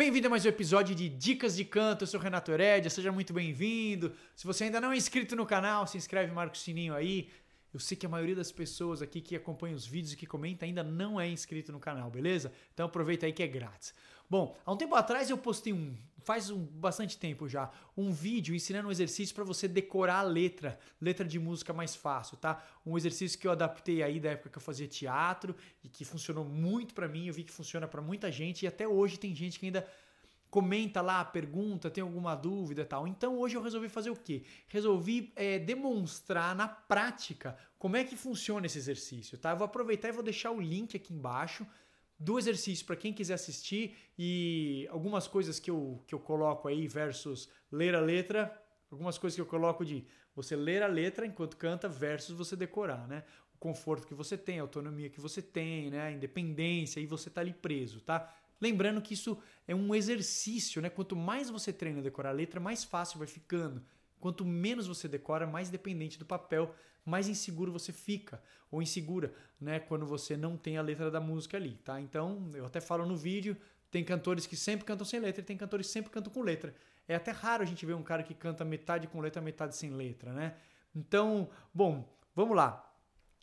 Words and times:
Bem-vindo 0.00 0.28
a 0.28 0.30
mais 0.30 0.46
um 0.46 0.48
episódio 0.48 0.94
de 0.94 1.10
Dicas 1.10 1.54
de 1.54 1.62
Canto. 1.62 2.04
Eu 2.04 2.06
sou 2.06 2.18
Renato 2.18 2.50
Herédia, 2.50 2.88
seja 2.88 3.12
muito 3.12 3.34
bem-vindo. 3.34 4.14
Se 4.34 4.46
você 4.46 4.64
ainda 4.64 4.80
não 4.80 4.90
é 4.90 4.96
inscrito 4.96 5.36
no 5.36 5.44
canal, 5.44 5.86
se 5.86 5.98
inscreve, 5.98 6.32
marca 6.32 6.54
o 6.54 6.58
sininho 6.58 6.94
aí. 6.94 7.28
Eu 7.70 7.78
sei 7.78 7.98
que 7.98 8.06
a 8.06 8.08
maioria 8.08 8.34
das 8.34 8.50
pessoas 8.50 9.02
aqui 9.02 9.20
que 9.20 9.36
acompanha 9.36 9.76
os 9.76 9.86
vídeos 9.86 10.14
e 10.14 10.16
que 10.16 10.24
comenta 10.24 10.64
ainda 10.64 10.82
não 10.82 11.20
é 11.20 11.28
inscrito 11.28 11.70
no 11.70 11.78
canal, 11.78 12.10
beleza? 12.10 12.50
Então 12.72 12.86
aproveita 12.86 13.26
aí 13.26 13.32
que 13.34 13.42
é 13.42 13.46
grátis. 13.46 13.92
Bom, 14.30 14.56
há 14.64 14.72
um 14.72 14.76
tempo 14.76 14.94
atrás 14.94 15.28
eu 15.28 15.36
postei 15.36 15.72
um, 15.72 15.96
faz 16.22 16.50
um, 16.50 16.64
bastante 16.64 17.18
tempo 17.18 17.48
já, 17.48 17.68
um 17.96 18.12
vídeo 18.12 18.54
ensinando 18.54 18.86
um 18.86 18.92
exercício 18.92 19.34
para 19.34 19.42
você 19.42 19.66
decorar 19.66 20.20
a 20.20 20.22
letra, 20.22 20.78
letra 21.00 21.26
de 21.26 21.36
música 21.36 21.72
mais 21.72 21.96
fácil, 21.96 22.36
tá? 22.36 22.62
Um 22.86 22.96
exercício 22.96 23.36
que 23.36 23.48
eu 23.48 23.50
adaptei 23.50 24.04
aí 24.04 24.20
da 24.20 24.30
época 24.30 24.50
que 24.50 24.58
eu 24.58 24.62
fazia 24.62 24.86
teatro 24.86 25.56
e 25.82 25.88
que 25.88 26.04
funcionou 26.04 26.44
muito 26.44 26.94
para 26.94 27.08
mim, 27.08 27.26
eu 27.26 27.34
vi 27.34 27.42
que 27.42 27.52
funciona 27.52 27.88
para 27.88 28.00
muita 28.00 28.30
gente 28.30 28.62
e 28.62 28.68
até 28.68 28.86
hoje 28.86 29.18
tem 29.18 29.34
gente 29.34 29.58
que 29.58 29.66
ainda 29.66 29.84
comenta 30.48 31.00
lá, 31.00 31.24
pergunta, 31.24 31.90
tem 31.90 32.02
alguma 32.02 32.36
dúvida 32.36 32.82
e 32.82 32.84
tal. 32.84 33.08
Então 33.08 33.36
hoje 33.36 33.56
eu 33.56 33.62
resolvi 33.62 33.88
fazer 33.88 34.10
o 34.10 34.16
quê? 34.16 34.44
Resolvi 34.68 35.32
é, 35.34 35.58
demonstrar 35.58 36.54
na 36.54 36.68
prática 36.68 37.56
como 37.80 37.96
é 37.96 38.04
que 38.04 38.16
funciona 38.16 38.66
esse 38.66 38.78
exercício, 38.78 39.36
tá? 39.36 39.50
Eu 39.50 39.56
vou 39.56 39.64
aproveitar 39.64 40.08
e 40.08 40.12
vou 40.12 40.22
deixar 40.22 40.52
o 40.52 40.60
link 40.60 40.96
aqui 40.96 41.12
embaixo 41.12 41.66
do 42.20 42.38
exercício 42.38 42.84
para 42.84 42.96
quem 42.96 43.14
quiser 43.14 43.32
assistir 43.32 43.96
e 44.18 44.86
algumas 44.90 45.26
coisas 45.26 45.58
que 45.58 45.70
eu, 45.70 46.04
que 46.06 46.14
eu 46.14 46.20
coloco 46.20 46.68
aí 46.68 46.86
versus 46.86 47.48
ler 47.72 47.94
a 47.94 48.00
letra, 48.00 48.62
algumas 48.90 49.16
coisas 49.16 49.34
que 49.34 49.40
eu 49.40 49.46
coloco 49.46 49.82
de 49.86 50.06
você 50.36 50.54
ler 50.54 50.82
a 50.82 50.86
letra 50.86 51.24
enquanto 51.24 51.56
canta 51.56 51.88
versus 51.88 52.36
você 52.36 52.54
decorar, 52.54 53.08
né? 53.08 53.24
O 53.54 53.58
conforto 53.58 54.06
que 54.06 54.12
você 54.12 54.36
tem, 54.36 54.58
a 54.58 54.62
autonomia 54.62 55.08
que 55.08 55.18
você 55.18 55.40
tem, 55.40 55.90
né? 55.90 56.02
A 56.02 56.12
independência 56.12 57.00
e 57.00 57.06
você 57.06 57.30
tá 57.30 57.40
ali 57.40 57.54
preso, 57.54 58.02
tá? 58.02 58.30
Lembrando 58.60 59.00
que 59.00 59.14
isso 59.14 59.38
é 59.66 59.74
um 59.74 59.94
exercício, 59.94 60.82
né? 60.82 60.90
Quanto 60.90 61.16
mais 61.16 61.48
você 61.48 61.72
treina 61.72 62.00
a 62.00 62.02
decorar 62.02 62.30
a 62.30 62.32
letra, 62.32 62.60
mais 62.60 62.84
fácil 62.84 63.18
vai 63.18 63.26
ficando. 63.26 63.82
Quanto 64.20 64.44
menos 64.44 64.86
você 64.86 65.08
decora, 65.08 65.46
mais 65.46 65.70
dependente 65.70 66.18
do 66.18 66.26
papel, 66.26 66.74
mais 67.04 67.28
inseguro 67.28 67.72
você 67.72 67.92
fica, 67.92 68.42
ou 68.70 68.82
insegura, 68.82 69.32
né, 69.60 69.80
quando 69.80 70.06
você 70.06 70.36
não 70.36 70.56
tem 70.56 70.76
a 70.76 70.82
letra 70.82 71.10
da 71.10 71.20
música 71.20 71.56
ali, 71.56 71.72
tá? 71.84 72.00
Então, 72.00 72.50
eu 72.54 72.66
até 72.66 72.80
falo 72.80 73.06
no 73.06 73.16
vídeo, 73.16 73.56
tem 73.90 74.04
cantores 74.04 74.46
que 74.46 74.56
sempre 74.56 74.84
cantam 74.84 75.04
sem 75.04 75.18
letra 75.18 75.40
e 75.40 75.44
tem 75.44 75.56
cantores 75.56 75.86
que 75.86 75.92
sempre 75.92 76.10
cantam 76.10 76.32
com 76.32 76.42
letra. 76.42 76.74
É 77.08 77.14
até 77.14 77.30
raro 77.30 77.62
a 77.62 77.66
gente 77.66 77.84
ver 77.84 77.94
um 77.94 78.02
cara 78.02 78.22
que 78.22 78.34
canta 78.34 78.64
metade 78.64 79.08
com 79.08 79.20
letra, 79.20 79.42
metade 79.42 79.74
sem 79.74 79.90
letra, 79.90 80.32
né? 80.32 80.54
Então, 80.94 81.48
bom, 81.74 82.08
vamos 82.34 82.54
lá. 82.54 82.86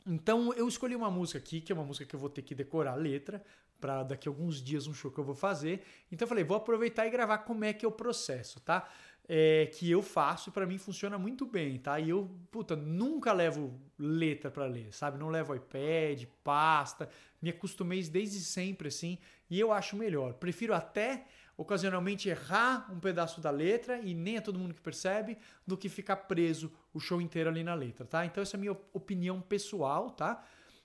Então, 0.05 0.53
eu 0.53 0.67
escolhi 0.67 0.95
uma 0.95 1.11
música 1.11 1.39
aqui, 1.39 1.59
que 1.59 1.71
é 1.71 1.75
uma 1.75 1.83
música 1.83 2.05
que 2.05 2.15
eu 2.15 2.19
vou 2.19 2.29
ter 2.29 2.43
que 2.43 2.55
decorar 2.55 2.91
a 2.93 2.95
letra, 2.95 3.43
para 3.79 4.03
daqui 4.03 4.27
a 4.27 4.31
alguns 4.31 4.61
dias 4.61 4.87
um 4.87 4.93
show 4.93 5.11
que 5.11 5.19
eu 5.19 5.23
vou 5.23 5.35
fazer. 5.35 5.83
Então 6.11 6.25
eu 6.25 6.29
falei, 6.29 6.43
vou 6.43 6.57
aproveitar 6.57 7.05
e 7.05 7.09
gravar 7.09 7.39
como 7.39 7.63
é 7.63 7.73
que 7.73 7.85
é 7.85 7.87
o 7.87 7.91
processo, 7.91 8.59
tá? 8.59 8.89
É, 9.29 9.65
que 9.73 9.91
eu 9.91 10.01
faço 10.01 10.49
e 10.49 10.51
para 10.53 10.65
mim 10.65 10.77
funciona 10.77 11.17
muito 11.17 11.45
bem, 11.45 11.77
tá? 11.77 11.99
E 11.99 12.09
eu, 12.09 12.31
puta, 12.49 12.77
nunca 12.77 13.33
levo 13.33 13.77
letra 13.99 14.49
para 14.49 14.65
ler, 14.65 14.93
sabe? 14.93 15.17
Não 15.17 15.27
levo 15.29 15.53
iPad, 15.53 16.23
pasta, 16.41 17.09
me 17.41 17.49
acostumei 17.49 18.01
desde 18.03 18.39
sempre 18.39 18.87
assim, 18.87 19.17
e 19.49 19.59
eu 19.59 19.73
acho 19.73 19.97
melhor. 19.97 20.35
Prefiro 20.35 20.73
até 20.73 21.25
ocasionalmente 21.57 22.29
errar 22.29 22.89
um 22.89 22.99
pedaço 22.99 23.41
da 23.41 23.49
letra 23.49 23.99
e 23.99 24.13
nem 24.13 24.37
é 24.37 24.41
todo 24.41 24.59
mundo 24.59 24.73
que 24.73 24.79
percebe, 24.79 25.37
do 25.65 25.75
que 25.75 25.89
ficar 25.89 26.15
preso 26.15 26.71
o 26.93 26.99
show 26.99 27.19
inteiro 27.19 27.49
ali 27.49 27.63
na 27.63 27.73
letra, 27.73 28.05
tá? 28.05 28.25
Então 28.25 28.41
essa 28.41 28.55
é 28.55 28.57
a 28.57 28.61
minha 28.61 28.77
opinião 28.93 29.41
pessoal, 29.41 30.11
tá? 30.11 30.41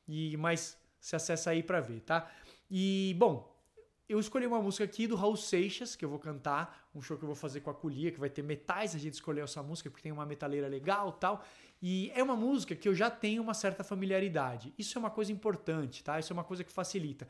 E 0.08 0.36
mas 0.36 0.76
se 0.98 1.14
acessa 1.14 1.50
aí 1.50 1.62
para 1.62 1.80
ver, 1.80 2.00
tá? 2.00 2.30
E, 2.70 3.14
bom, 3.18 3.51
eu 4.12 4.20
escolhi 4.20 4.46
uma 4.46 4.60
música 4.60 4.84
aqui 4.84 5.06
do 5.06 5.16
Raul 5.16 5.36
Seixas, 5.36 5.96
que 5.96 6.04
eu 6.04 6.08
vou 6.08 6.18
cantar, 6.18 6.86
um 6.94 7.00
show 7.00 7.16
que 7.16 7.22
eu 7.22 7.26
vou 7.26 7.34
fazer 7.34 7.60
com 7.60 7.70
a 7.70 7.74
Culia, 7.74 8.12
que 8.12 8.20
vai 8.20 8.28
ter 8.28 8.42
metais, 8.42 8.94
a 8.94 8.98
gente 8.98 9.14
escolheu 9.14 9.44
essa 9.44 9.62
música 9.62 9.88
porque 9.88 10.02
tem 10.02 10.12
uma 10.12 10.26
metaleira 10.26 10.68
legal 10.68 11.12
tal. 11.12 11.42
E 11.80 12.12
é 12.14 12.22
uma 12.22 12.36
música 12.36 12.76
que 12.76 12.86
eu 12.86 12.94
já 12.94 13.10
tenho 13.10 13.42
uma 13.42 13.54
certa 13.54 13.82
familiaridade. 13.82 14.72
Isso 14.78 14.98
é 14.98 15.00
uma 15.00 15.10
coisa 15.10 15.32
importante, 15.32 16.04
tá? 16.04 16.18
Isso 16.20 16.30
é 16.30 16.34
uma 16.34 16.44
coisa 16.44 16.62
que 16.62 16.70
facilita. 16.70 17.26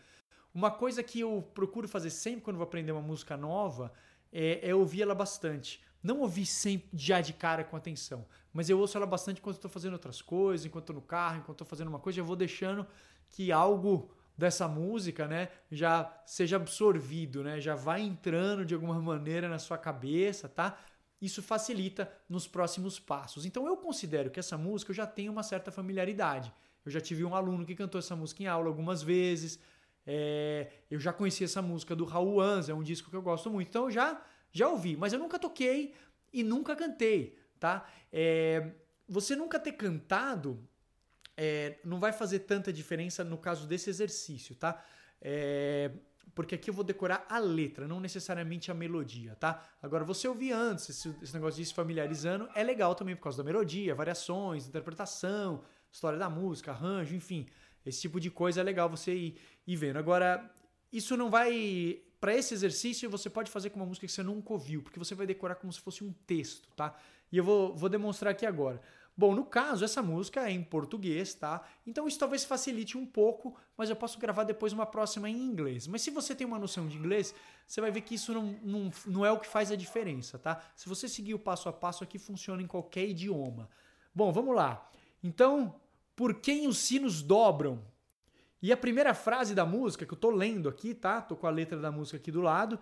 Uma 0.52 0.72
coisa 0.72 1.04
que 1.04 1.20
eu 1.20 1.48
procuro 1.54 1.86
fazer 1.86 2.10
sempre 2.10 2.40
quando 2.40 2.56
vou 2.56 2.64
aprender 2.64 2.90
uma 2.90 3.00
música 3.00 3.36
nova 3.36 3.92
é, 4.32 4.68
é 4.68 4.74
ouvir 4.74 5.02
ela 5.02 5.14
bastante. 5.14 5.80
Não 6.02 6.20
ouvir 6.20 6.46
sempre 6.46 6.90
já 6.94 7.20
de 7.20 7.32
cara 7.32 7.62
com 7.62 7.76
atenção, 7.76 8.26
mas 8.52 8.68
eu 8.68 8.76
ouço 8.76 8.96
ela 8.96 9.06
bastante 9.06 9.38
enquanto 9.38 9.54
estou 9.54 9.70
fazendo 9.70 9.92
outras 9.92 10.20
coisas, 10.20 10.66
enquanto 10.66 10.82
estou 10.82 10.96
no 10.96 11.02
carro, 11.02 11.36
enquanto 11.36 11.62
estou 11.62 11.66
fazendo 11.66 11.88
uma 11.88 12.00
coisa, 12.00 12.18
eu 12.18 12.24
vou 12.24 12.34
deixando 12.34 12.84
que 13.30 13.52
algo 13.52 14.10
dessa 14.42 14.66
música, 14.66 15.28
né, 15.28 15.50
já 15.70 16.12
seja 16.26 16.56
absorvido, 16.56 17.44
né, 17.44 17.60
já 17.60 17.76
vai 17.76 18.02
entrando 18.02 18.64
de 18.64 18.74
alguma 18.74 19.00
maneira 19.00 19.48
na 19.48 19.56
sua 19.56 19.78
cabeça, 19.78 20.48
tá? 20.48 20.76
Isso 21.20 21.40
facilita 21.40 22.12
nos 22.28 22.48
próximos 22.48 22.98
passos. 22.98 23.46
Então 23.46 23.68
eu 23.68 23.76
considero 23.76 24.32
que 24.32 24.40
essa 24.40 24.58
música 24.58 24.90
eu 24.90 24.96
já 24.96 25.06
tenho 25.06 25.30
uma 25.30 25.44
certa 25.44 25.70
familiaridade. 25.70 26.52
Eu 26.84 26.90
já 26.90 27.00
tive 27.00 27.24
um 27.24 27.36
aluno 27.36 27.64
que 27.64 27.76
cantou 27.76 28.00
essa 28.00 28.16
música 28.16 28.42
em 28.42 28.48
aula 28.48 28.66
algumas 28.66 29.00
vezes. 29.00 29.60
É, 30.04 30.72
eu 30.90 30.98
já 30.98 31.12
conheci 31.12 31.44
essa 31.44 31.62
música 31.62 31.94
do 31.94 32.04
Raul 32.04 32.40
Anza, 32.40 32.72
é 32.72 32.74
um 32.74 32.82
disco 32.82 33.08
que 33.08 33.14
eu 33.14 33.22
gosto 33.22 33.48
muito. 33.48 33.68
Então 33.68 33.84
eu 33.84 33.92
já, 33.92 34.20
já 34.50 34.68
ouvi, 34.68 34.96
mas 34.96 35.12
eu 35.12 35.20
nunca 35.20 35.38
toquei 35.38 35.94
e 36.32 36.42
nunca 36.42 36.74
cantei, 36.74 37.38
tá? 37.60 37.88
É, 38.12 38.72
você 39.08 39.36
nunca 39.36 39.60
ter 39.60 39.72
cantado 39.74 40.68
é, 41.36 41.78
não 41.84 41.98
vai 41.98 42.12
fazer 42.12 42.40
tanta 42.40 42.72
diferença 42.72 43.24
no 43.24 43.38
caso 43.38 43.66
desse 43.66 43.88
exercício, 43.90 44.54
tá? 44.54 44.82
É, 45.20 45.90
porque 46.34 46.54
aqui 46.54 46.70
eu 46.70 46.74
vou 46.74 46.84
decorar 46.84 47.26
a 47.28 47.38
letra, 47.38 47.86
não 47.86 48.00
necessariamente 48.00 48.70
a 48.70 48.74
melodia, 48.74 49.36
tá? 49.36 49.62
Agora, 49.82 50.04
você 50.04 50.26
ouvir 50.26 50.52
antes, 50.52 50.88
esse, 50.88 51.14
esse 51.22 51.34
negócio 51.34 51.60
de 51.60 51.66
se 51.66 51.74
familiarizando, 51.74 52.48
é 52.54 52.62
legal 52.62 52.94
também 52.94 53.14
por 53.14 53.22
causa 53.22 53.38
da 53.38 53.44
melodia, 53.44 53.94
variações, 53.94 54.66
interpretação, 54.66 55.62
história 55.90 56.18
da 56.18 56.30
música, 56.30 56.70
arranjo, 56.70 57.14
enfim. 57.14 57.46
Esse 57.84 58.00
tipo 58.00 58.18
de 58.18 58.30
coisa 58.30 58.60
é 58.60 58.64
legal 58.64 58.88
você 58.88 59.12
ir, 59.14 59.40
ir 59.66 59.76
vendo. 59.76 59.98
Agora, 59.98 60.50
isso 60.92 61.16
não 61.16 61.30
vai. 61.30 62.00
Para 62.20 62.36
esse 62.36 62.54
exercício, 62.54 63.10
você 63.10 63.28
pode 63.28 63.50
fazer 63.50 63.70
com 63.70 63.80
uma 63.80 63.86
música 63.86 64.06
que 64.06 64.12
você 64.12 64.22
nunca 64.22 64.52
ouviu, 64.52 64.80
porque 64.80 64.98
você 64.98 65.14
vai 65.14 65.26
decorar 65.26 65.56
como 65.56 65.72
se 65.72 65.80
fosse 65.80 66.04
um 66.04 66.12
texto, 66.12 66.68
tá? 66.76 66.96
E 67.32 67.36
eu 67.36 67.42
vou, 67.42 67.74
vou 67.74 67.88
demonstrar 67.88 68.30
aqui 68.30 68.46
agora. 68.46 68.80
Bom, 69.14 69.34
no 69.34 69.44
caso, 69.44 69.84
essa 69.84 70.02
música 70.02 70.48
é 70.48 70.50
em 70.50 70.62
português, 70.62 71.34
tá? 71.34 71.62
Então 71.86 72.08
isso 72.08 72.18
talvez 72.18 72.44
facilite 72.44 72.96
um 72.96 73.04
pouco, 73.04 73.54
mas 73.76 73.90
eu 73.90 73.96
posso 73.96 74.18
gravar 74.18 74.44
depois 74.44 74.72
uma 74.72 74.86
próxima 74.86 75.28
em 75.28 75.36
inglês. 75.36 75.86
Mas 75.86 76.00
se 76.00 76.10
você 76.10 76.34
tem 76.34 76.46
uma 76.46 76.58
noção 76.58 76.88
de 76.88 76.96
inglês, 76.96 77.34
você 77.66 77.80
vai 77.80 77.90
ver 77.90 78.00
que 78.00 78.14
isso 78.14 78.32
não, 78.32 78.58
não, 78.62 78.90
não 79.06 79.26
é 79.26 79.30
o 79.30 79.38
que 79.38 79.46
faz 79.46 79.70
a 79.70 79.76
diferença, 79.76 80.38
tá? 80.38 80.62
Se 80.74 80.88
você 80.88 81.08
seguir 81.08 81.34
o 81.34 81.38
passo 81.38 81.68
a 81.68 81.72
passo 81.72 82.02
aqui, 82.02 82.18
funciona 82.18 82.62
em 82.62 82.66
qualquer 82.66 83.06
idioma. 83.06 83.68
Bom, 84.14 84.32
vamos 84.32 84.54
lá. 84.54 84.90
Então, 85.22 85.78
por 86.16 86.40
quem 86.40 86.66
os 86.66 86.78
sinos 86.78 87.22
dobram? 87.22 87.82
E 88.62 88.72
a 88.72 88.76
primeira 88.76 89.12
frase 89.12 89.54
da 89.54 89.66
música, 89.66 90.06
que 90.06 90.14
eu 90.14 90.18
tô 90.18 90.30
lendo 90.30 90.68
aqui, 90.68 90.94
tá? 90.94 91.20
Tô 91.20 91.36
com 91.36 91.46
a 91.46 91.50
letra 91.50 91.78
da 91.78 91.92
música 91.92 92.16
aqui 92.16 92.30
do 92.30 92.40
lado, 92.40 92.78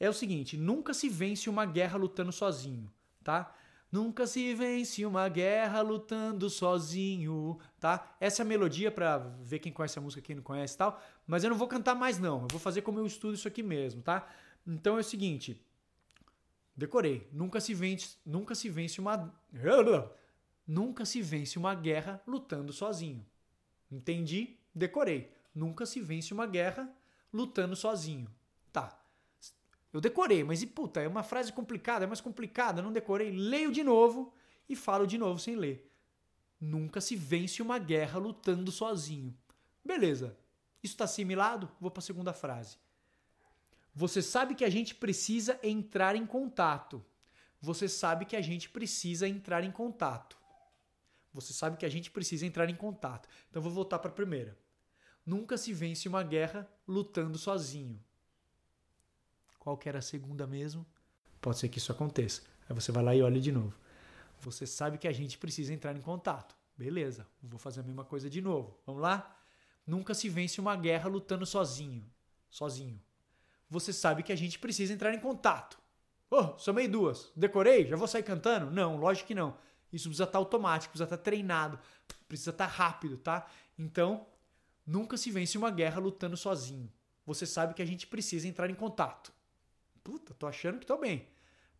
é 0.00 0.08
o 0.08 0.12
seguinte: 0.12 0.56
nunca 0.56 0.94
se 0.94 1.08
vence 1.08 1.50
uma 1.50 1.66
guerra 1.66 1.98
lutando 1.98 2.32
sozinho, 2.32 2.90
tá? 3.22 3.54
Nunca 3.94 4.26
se 4.26 4.52
vence 4.54 5.06
uma 5.06 5.28
guerra 5.28 5.80
lutando 5.80 6.50
sozinho, 6.50 7.60
tá? 7.78 8.16
Essa 8.18 8.42
é 8.42 8.44
a 8.44 8.44
melodia 8.44 8.90
para 8.90 9.18
ver 9.40 9.60
quem 9.60 9.72
conhece 9.72 9.96
a 9.96 10.02
música, 10.02 10.20
quem 10.20 10.34
não 10.34 10.42
conhece 10.42 10.74
e 10.74 10.78
tal. 10.78 11.00
Mas 11.24 11.44
eu 11.44 11.50
não 11.50 11.56
vou 11.56 11.68
cantar 11.68 11.94
mais 11.94 12.18
não, 12.18 12.42
eu 12.42 12.48
vou 12.48 12.58
fazer 12.58 12.82
como 12.82 12.98
eu 12.98 13.06
estudo 13.06 13.34
isso 13.34 13.46
aqui 13.46 13.62
mesmo, 13.62 14.02
tá? 14.02 14.28
Então 14.66 14.96
é 14.96 15.00
o 15.00 15.04
seguinte, 15.04 15.64
decorei. 16.74 17.28
Nunca 17.32 17.60
se 17.60 17.72
vence, 17.72 18.16
nunca 18.26 18.56
se 18.56 18.68
vence 18.68 19.00
uma 19.00 19.32
nunca 20.66 21.04
se 21.04 21.22
vence 21.22 21.56
uma 21.56 21.72
guerra 21.72 22.20
lutando 22.26 22.72
sozinho. 22.72 23.24
Entendi? 23.88 24.56
Decorei. 24.74 25.30
Nunca 25.54 25.86
se 25.86 26.00
vence 26.00 26.34
uma 26.34 26.46
guerra 26.46 26.92
lutando 27.32 27.76
sozinho. 27.76 28.28
Eu 29.94 30.00
decorei, 30.00 30.42
mas 30.42 30.60
e 30.60 30.66
puta, 30.66 31.00
é 31.00 31.06
uma 31.06 31.22
frase 31.22 31.52
complicada, 31.52 32.04
é 32.04 32.06
mais 32.08 32.20
complicada, 32.20 32.82
não 32.82 32.92
decorei. 32.92 33.30
Leio 33.30 33.70
de 33.70 33.84
novo 33.84 34.34
e 34.68 34.74
falo 34.74 35.06
de 35.06 35.16
novo 35.16 35.38
sem 35.38 35.54
ler. 35.54 35.88
Nunca 36.60 37.00
se 37.00 37.14
vence 37.14 37.62
uma 37.62 37.78
guerra 37.78 38.18
lutando 38.18 38.72
sozinho. 38.72 39.32
Beleza. 39.84 40.36
Isso 40.82 40.94
está 40.94 41.04
assimilado? 41.04 41.70
Vou 41.80 41.92
para 41.92 42.00
a 42.00 42.02
segunda 42.02 42.32
frase. 42.32 42.76
Você 43.94 44.20
sabe 44.20 44.56
que 44.56 44.64
a 44.64 44.68
gente 44.68 44.96
precisa 44.96 45.60
entrar 45.62 46.16
em 46.16 46.26
contato. 46.26 47.00
Você 47.60 47.88
sabe 47.88 48.24
que 48.24 48.34
a 48.34 48.40
gente 48.40 48.70
precisa 48.70 49.28
entrar 49.28 49.62
em 49.62 49.70
contato. 49.70 50.36
Você 51.32 51.52
sabe 51.52 51.76
que 51.76 51.86
a 51.86 51.88
gente 51.88 52.10
precisa 52.10 52.44
entrar 52.44 52.68
em 52.68 52.74
contato. 52.74 53.28
Então 53.48 53.62
vou 53.62 53.70
voltar 53.70 54.00
para 54.00 54.10
a 54.10 54.14
primeira. 54.14 54.58
Nunca 55.24 55.56
se 55.56 55.72
vence 55.72 56.08
uma 56.08 56.24
guerra 56.24 56.68
lutando 56.84 57.38
sozinho. 57.38 58.02
Qual 59.64 59.78
que 59.78 59.88
era 59.88 60.00
a 60.00 60.02
segunda 60.02 60.46
mesmo? 60.46 60.84
Pode 61.40 61.58
ser 61.58 61.70
que 61.70 61.78
isso 61.78 61.90
aconteça. 61.90 62.42
Aí 62.68 62.74
você 62.74 62.92
vai 62.92 63.02
lá 63.02 63.14
e 63.14 63.22
olha 63.22 63.40
de 63.40 63.50
novo. 63.50 63.74
Você 64.42 64.66
sabe 64.66 64.98
que 64.98 65.08
a 65.08 65.12
gente 65.12 65.38
precisa 65.38 65.72
entrar 65.72 65.96
em 65.96 66.02
contato. 66.02 66.54
Beleza, 66.76 67.26
vou 67.42 67.58
fazer 67.58 67.80
a 67.80 67.82
mesma 67.82 68.04
coisa 68.04 68.28
de 68.28 68.42
novo. 68.42 68.78
Vamos 68.84 69.00
lá? 69.00 69.34
Nunca 69.86 70.12
se 70.12 70.28
vence 70.28 70.60
uma 70.60 70.76
guerra 70.76 71.08
lutando 71.08 71.46
sozinho. 71.46 72.04
Sozinho. 72.50 73.00
você 73.70 73.90
sabe 73.90 74.22
que 74.22 74.32
a 74.32 74.36
gente 74.36 74.58
precisa 74.58 74.92
entrar 74.92 75.14
em 75.14 75.18
contato. 75.18 75.78
Oh, 76.30 76.58
somei 76.58 76.86
duas. 76.86 77.32
Decorei? 77.34 77.86
Já 77.86 77.96
vou 77.96 78.06
sair 78.06 78.22
cantando? 78.22 78.70
Não, 78.70 78.98
lógico 78.98 79.28
que 79.28 79.34
não. 79.34 79.56
Isso 79.90 80.08
precisa 80.08 80.24
estar 80.24 80.38
automático, 80.38 80.92
precisa 80.92 81.04
estar 81.04 81.16
treinado, 81.16 81.78
precisa 82.28 82.50
estar 82.50 82.66
rápido, 82.66 83.16
tá? 83.16 83.46
Então, 83.78 84.26
nunca 84.86 85.16
se 85.16 85.30
vence 85.30 85.56
uma 85.56 85.70
guerra 85.70 86.00
lutando 86.00 86.36
sozinho. 86.36 86.92
Você 87.24 87.46
sabe 87.46 87.72
que 87.72 87.80
a 87.80 87.86
gente 87.86 88.06
precisa 88.06 88.46
entrar 88.46 88.68
em 88.68 88.74
contato. 88.74 89.32
Puta, 90.04 90.34
tô 90.34 90.46
achando 90.46 90.78
que 90.78 90.86
tô 90.86 90.98
bem. 90.98 91.26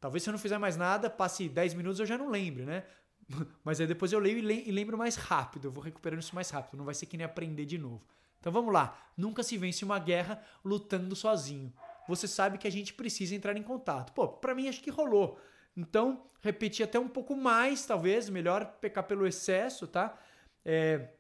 Talvez 0.00 0.22
se 0.22 0.30
eu 0.30 0.32
não 0.32 0.38
fizer 0.38 0.58
mais 0.58 0.76
nada, 0.76 1.08
passe 1.10 1.48
10 1.48 1.74
minutos 1.74 2.00
eu 2.00 2.06
já 2.06 2.18
não 2.18 2.30
lembre, 2.30 2.64
né? 2.64 2.84
Mas 3.62 3.80
aí 3.80 3.86
depois 3.86 4.12
eu 4.12 4.18
leio 4.18 4.38
e 4.38 4.70
lembro 4.72 4.98
mais 4.98 5.16
rápido. 5.16 5.68
Eu 5.68 5.70
vou 5.70 5.84
recuperando 5.84 6.20
isso 6.20 6.34
mais 6.34 6.50
rápido. 6.50 6.78
Não 6.78 6.84
vai 6.84 6.94
ser 6.94 7.06
que 7.06 7.16
nem 7.16 7.24
aprender 7.24 7.66
de 7.66 7.78
novo. 7.78 8.02
Então 8.40 8.52
vamos 8.52 8.72
lá. 8.72 8.98
Nunca 9.16 9.42
se 9.42 9.56
vence 9.56 9.84
uma 9.84 9.98
guerra 9.98 10.42
lutando 10.64 11.14
sozinho. 11.14 11.72
Você 12.08 12.26
sabe 12.28 12.58
que 12.58 12.66
a 12.66 12.72
gente 12.72 12.92
precisa 12.92 13.34
entrar 13.34 13.56
em 13.56 13.62
contato. 13.62 14.12
Pô, 14.12 14.28
pra 14.28 14.54
mim 14.54 14.68
acho 14.68 14.82
que 14.82 14.90
rolou. 14.90 15.38
Então, 15.76 16.26
repetir 16.42 16.84
até 16.84 16.98
um 16.98 17.08
pouco 17.08 17.34
mais, 17.34 17.84
talvez. 17.86 18.28
Melhor 18.28 18.66
pecar 18.80 19.04
pelo 19.04 19.26
excesso, 19.26 19.86
tá? 19.86 20.18
É... 20.64 21.10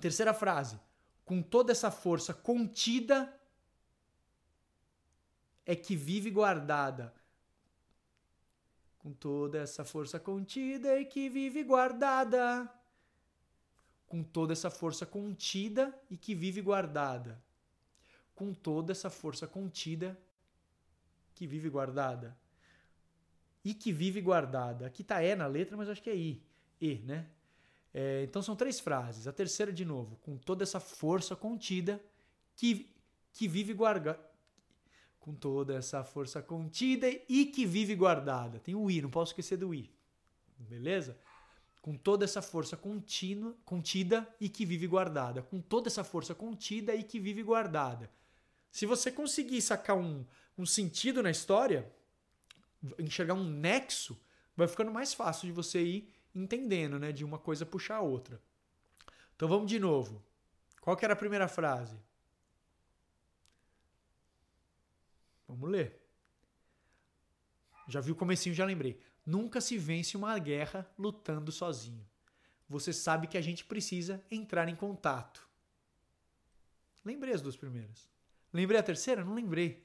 Terceira 0.00 0.34
frase. 0.34 0.78
Com 1.24 1.40
toda 1.42 1.72
essa 1.72 1.90
força 1.90 2.34
contida 2.34 3.32
é 5.70 5.76
que 5.76 5.94
vive 5.94 6.32
guardada 6.32 7.14
com 8.98 9.12
toda 9.12 9.58
essa 9.58 9.84
força 9.84 10.18
contida 10.18 10.98
e 10.98 11.04
que 11.04 11.28
vive 11.28 11.62
guardada. 11.62 12.68
Com 14.08 14.20
toda 14.20 14.52
essa 14.52 14.68
força 14.68 15.06
contida 15.06 15.96
e 16.10 16.16
que 16.16 16.34
vive 16.34 16.60
guardada. 16.60 17.40
Com 18.34 18.52
toda 18.52 18.90
essa 18.90 19.08
força 19.08 19.46
contida 19.46 20.18
que 21.36 21.46
vive 21.46 21.70
guardada. 21.70 22.36
E 23.64 23.72
que 23.72 23.92
vive 23.92 24.20
guardada. 24.20 24.88
Aqui 24.88 25.04
tá 25.04 25.22
E 25.22 25.36
na 25.36 25.46
letra, 25.46 25.76
mas 25.76 25.88
acho 25.88 26.02
que 26.02 26.10
é 26.10 26.16
I. 26.16 26.42
E, 26.80 26.96
né? 27.04 27.28
É, 27.94 28.24
então 28.24 28.42
são 28.42 28.56
três 28.56 28.80
frases. 28.80 29.28
A 29.28 29.32
terceira, 29.32 29.72
de 29.72 29.84
novo. 29.84 30.16
Com 30.16 30.36
toda 30.36 30.64
essa 30.64 30.80
força 30.80 31.36
contida 31.36 32.02
que, 32.56 32.92
que 33.32 33.46
vive 33.46 33.72
guardada 33.72 34.29
com 35.20 35.34
toda 35.34 35.74
essa 35.74 36.02
força 36.02 36.42
contida 36.42 37.06
e 37.28 37.44
que 37.44 37.66
vive 37.66 37.94
guardada. 37.94 38.58
Tem 38.58 38.74
o 38.74 38.90
I, 38.90 39.02
não 39.02 39.10
posso 39.10 39.32
esquecer 39.32 39.58
do 39.58 39.74
I. 39.74 39.90
Beleza? 40.58 41.16
Com 41.82 41.96
toda 41.96 42.24
essa 42.24 42.42
força 42.42 42.76
contínua, 42.76 43.54
contida 43.64 44.26
e 44.40 44.48
que 44.48 44.64
vive 44.64 44.86
guardada. 44.86 45.42
Com 45.42 45.60
toda 45.60 45.88
essa 45.88 46.02
força 46.02 46.34
contida 46.34 46.94
e 46.94 47.04
que 47.04 47.20
vive 47.20 47.42
guardada. 47.42 48.10
Se 48.72 48.86
você 48.86 49.12
conseguir 49.12 49.60
sacar 49.60 49.96
um, 49.96 50.24
um 50.56 50.64
sentido 50.64 51.22
na 51.22 51.30
história, 51.30 51.90
enxergar 52.98 53.34
um 53.34 53.44
nexo, 53.44 54.18
vai 54.56 54.68
ficando 54.68 54.90
mais 54.90 55.12
fácil 55.12 55.46
de 55.46 55.52
você 55.52 55.82
ir 55.82 56.14
entendendo, 56.34 56.98
né? 56.98 57.12
De 57.12 57.24
uma 57.24 57.38
coisa 57.38 57.66
puxar 57.66 57.96
a 57.96 58.02
outra. 58.02 58.40
Então 59.36 59.48
vamos 59.48 59.68
de 59.68 59.78
novo. 59.78 60.22
Qual 60.80 60.96
que 60.96 61.04
era 61.04 61.14
a 61.14 61.16
primeira 61.16 61.48
frase? 61.48 61.96
Vamos 65.50 65.70
ler. 65.70 66.00
Já 67.88 68.00
vi 68.00 68.12
o 68.12 68.16
comecinho, 68.16 68.54
já 68.54 68.64
lembrei. 68.64 69.00
Nunca 69.26 69.60
se 69.60 69.76
vence 69.76 70.16
uma 70.16 70.38
guerra 70.38 70.88
lutando 70.98 71.50
sozinho. 71.50 72.06
Você 72.68 72.92
sabe 72.92 73.26
que 73.26 73.36
a 73.36 73.40
gente 73.40 73.64
precisa 73.64 74.24
entrar 74.30 74.68
em 74.68 74.76
contato. 74.76 75.48
Lembrei 77.04 77.34
as 77.34 77.42
duas 77.42 77.56
primeiras. 77.56 78.08
Lembrei 78.52 78.78
a 78.78 78.82
terceira? 78.82 79.24
Não 79.24 79.34
lembrei 79.34 79.82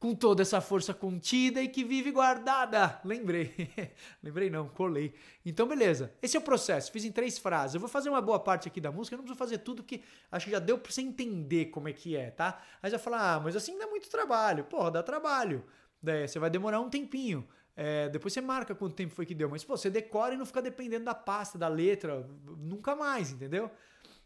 com 0.00 0.14
toda 0.14 0.40
essa 0.40 0.62
força 0.62 0.94
contida 0.94 1.62
e 1.62 1.68
que 1.68 1.84
vive 1.84 2.10
guardada. 2.10 2.98
Lembrei. 3.04 3.70
Lembrei 4.24 4.48
não, 4.48 4.66
colei. 4.66 5.14
Então, 5.44 5.68
beleza. 5.68 6.10
Esse 6.22 6.38
é 6.38 6.40
o 6.40 6.42
processo. 6.42 6.90
Fiz 6.90 7.04
em 7.04 7.12
três 7.12 7.38
frases. 7.38 7.74
Eu 7.74 7.80
vou 7.80 7.88
fazer 7.88 8.08
uma 8.08 8.22
boa 8.22 8.40
parte 8.40 8.66
aqui 8.66 8.80
da 8.80 8.90
música. 8.90 9.14
Eu 9.14 9.18
não 9.18 9.24
preciso 9.24 9.38
fazer 9.38 9.58
tudo, 9.58 9.82
porque 9.82 10.00
acho 10.32 10.46
que 10.46 10.52
já 10.52 10.58
deu 10.58 10.78
pra 10.78 10.90
você 10.90 11.02
entender 11.02 11.66
como 11.66 11.86
é 11.86 11.92
que 11.92 12.16
é, 12.16 12.30
tá? 12.30 12.62
Aí 12.82 12.90
já 12.90 12.98
falar, 12.98 13.34
ah, 13.34 13.40
mas 13.40 13.54
assim 13.54 13.78
dá 13.78 13.86
muito 13.86 14.08
trabalho. 14.08 14.64
Porra, 14.64 14.90
dá 14.90 15.02
trabalho. 15.02 15.62
Você 16.02 16.38
vai 16.38 16.48
demorar 16.48 16.80
um 16.80 16.88
tempinho. 16.88 17.46
É, 17.76 18.08
depois 18.08 18.32
você 18.32 18.40
marca 18.40 18.74
quanto 18.74 18.94
tempo 18.94 19.14
foi 19.14 19.26
que 19.26 19.34
deu. 19.34 19.50
Mas, 19.50 19.62
pô, 19.62 19.76
você 19.76 19.90
decora 19.90 20.34
e 20.34 20.38
não 20.38 20.46
fica 20.46 20.62
dependendo 20.62 21.04
da 21.04 21.14
pasta, 21.14 21.58
da 21.58 21.68
letra. 21.68 22.26
Nunca 22.56 22.96
mais, 22.96 23.32
entendeu? 23.32 23.70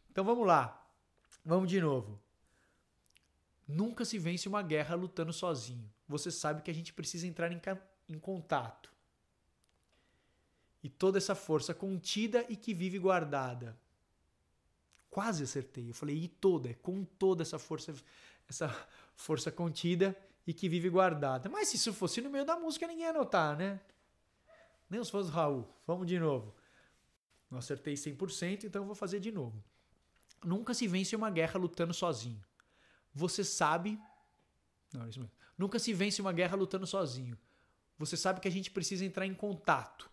Então, 0.08 0.24
vamos 0.24 0.46
lá. 0.46 0.80
Vamos 1.44 1.68
de 1.68 1.80
novo. 1.80 2.23
Nunca 3.66 4.04
se 4.04 4.18
vence 4.18 4.48
uma 4.48 4.62
guerra 4.62 4.94
lutando 4.94 5.32
sozinho. 5.32 5.90
Você 6.06 6.30
sabe 6.30 6.62
que 6.62 6.70
a 6.70 6.74
gente 6.74 6.92
precisa 6.92 7.26
entrar 7.26 7.50
em, 7.50 7.60
em 8.08 8.18
contato. 8.18 8.92
E 10.82 10.88
toda 10.88 11.16
essa 11.16 11.34
força 11.34 11.72
contida 11.72 12.44
e 12.48 12.56
que 12.56 12.74
vive 12.74 12.98
guardada. 12.98 13.78
Quase 15.08 15.44
acertei. 15.44 15.88
Eu 15.88 15.94
falei, 15.94 16.16
e 16.16 16.28
toda, 16.28 16.68
é 16.70 16.74
com 16.74 17.04
toda 17.04 17.42
essa 17.42 17.58
força, 17.58 17.94
essa 18.46 18.68
força 19.16 19.50
contida 19.50 20.14
e 20.46 20.52
que 20.52 20.68
vive 20.68 20.90
guardada. 20.90 21.48
Mas 21.48 21.68
se 21.68 21.76
isso 21.76 21.92
fosse 21.92 22.20
no 22.20 22.28
meio 22.28 22.44
da 22.44 22.56
música, 22.56 22.86
ninguém 22.86 23.06
ia 23.06 23.12
notar, 23.14 23.56
né? 23.56 23.80
Nem 24.90 25.00
os 25.00 25.08
fãs 25.08 25.26
do 25.26 25.32
Raul. 25.32 25.66
Vamos 25.86 26.06
de 26.06 26.18
novo. 26.18 26.54
Não 27.50 27.58
acertei 27.58 27.94
100%, 27.94 28.64
então 28.64 28.84
vou 28.84 28.94
fazer 28.94 29.20
de 29.20 29.32
novo. 29.32 29.64
Nunca 30.44 30.74
se 30.74 30.86
vence 30.86 31.16
uma 31.16 31.30
guerra 31.30 31.58
lutando 31.58 31.94
sozinho 31.94 32.44
você 33.14 33.44
sabe. 33.44 33.98
Não, 34.92 35.08
isso 35.08 35.20
mesmo. 35.20 35.32
Nunca 35.56 35.78
se 35.78 35.92
vence 35.92 36.20
uma 36.20 36.32
guerra 36.32 36.56
lutando 36.56 36.86
sozinho. 36.86 37.38
Você 37.98 38.16
sabe 38.16 38.40
que 38.40 38.48
a 38.48 38.50
gente 38.50 38.70
precisa 38.70 39.04
entrar 39.04 39.26
em 39.26 39.34
contato 39.34 40.10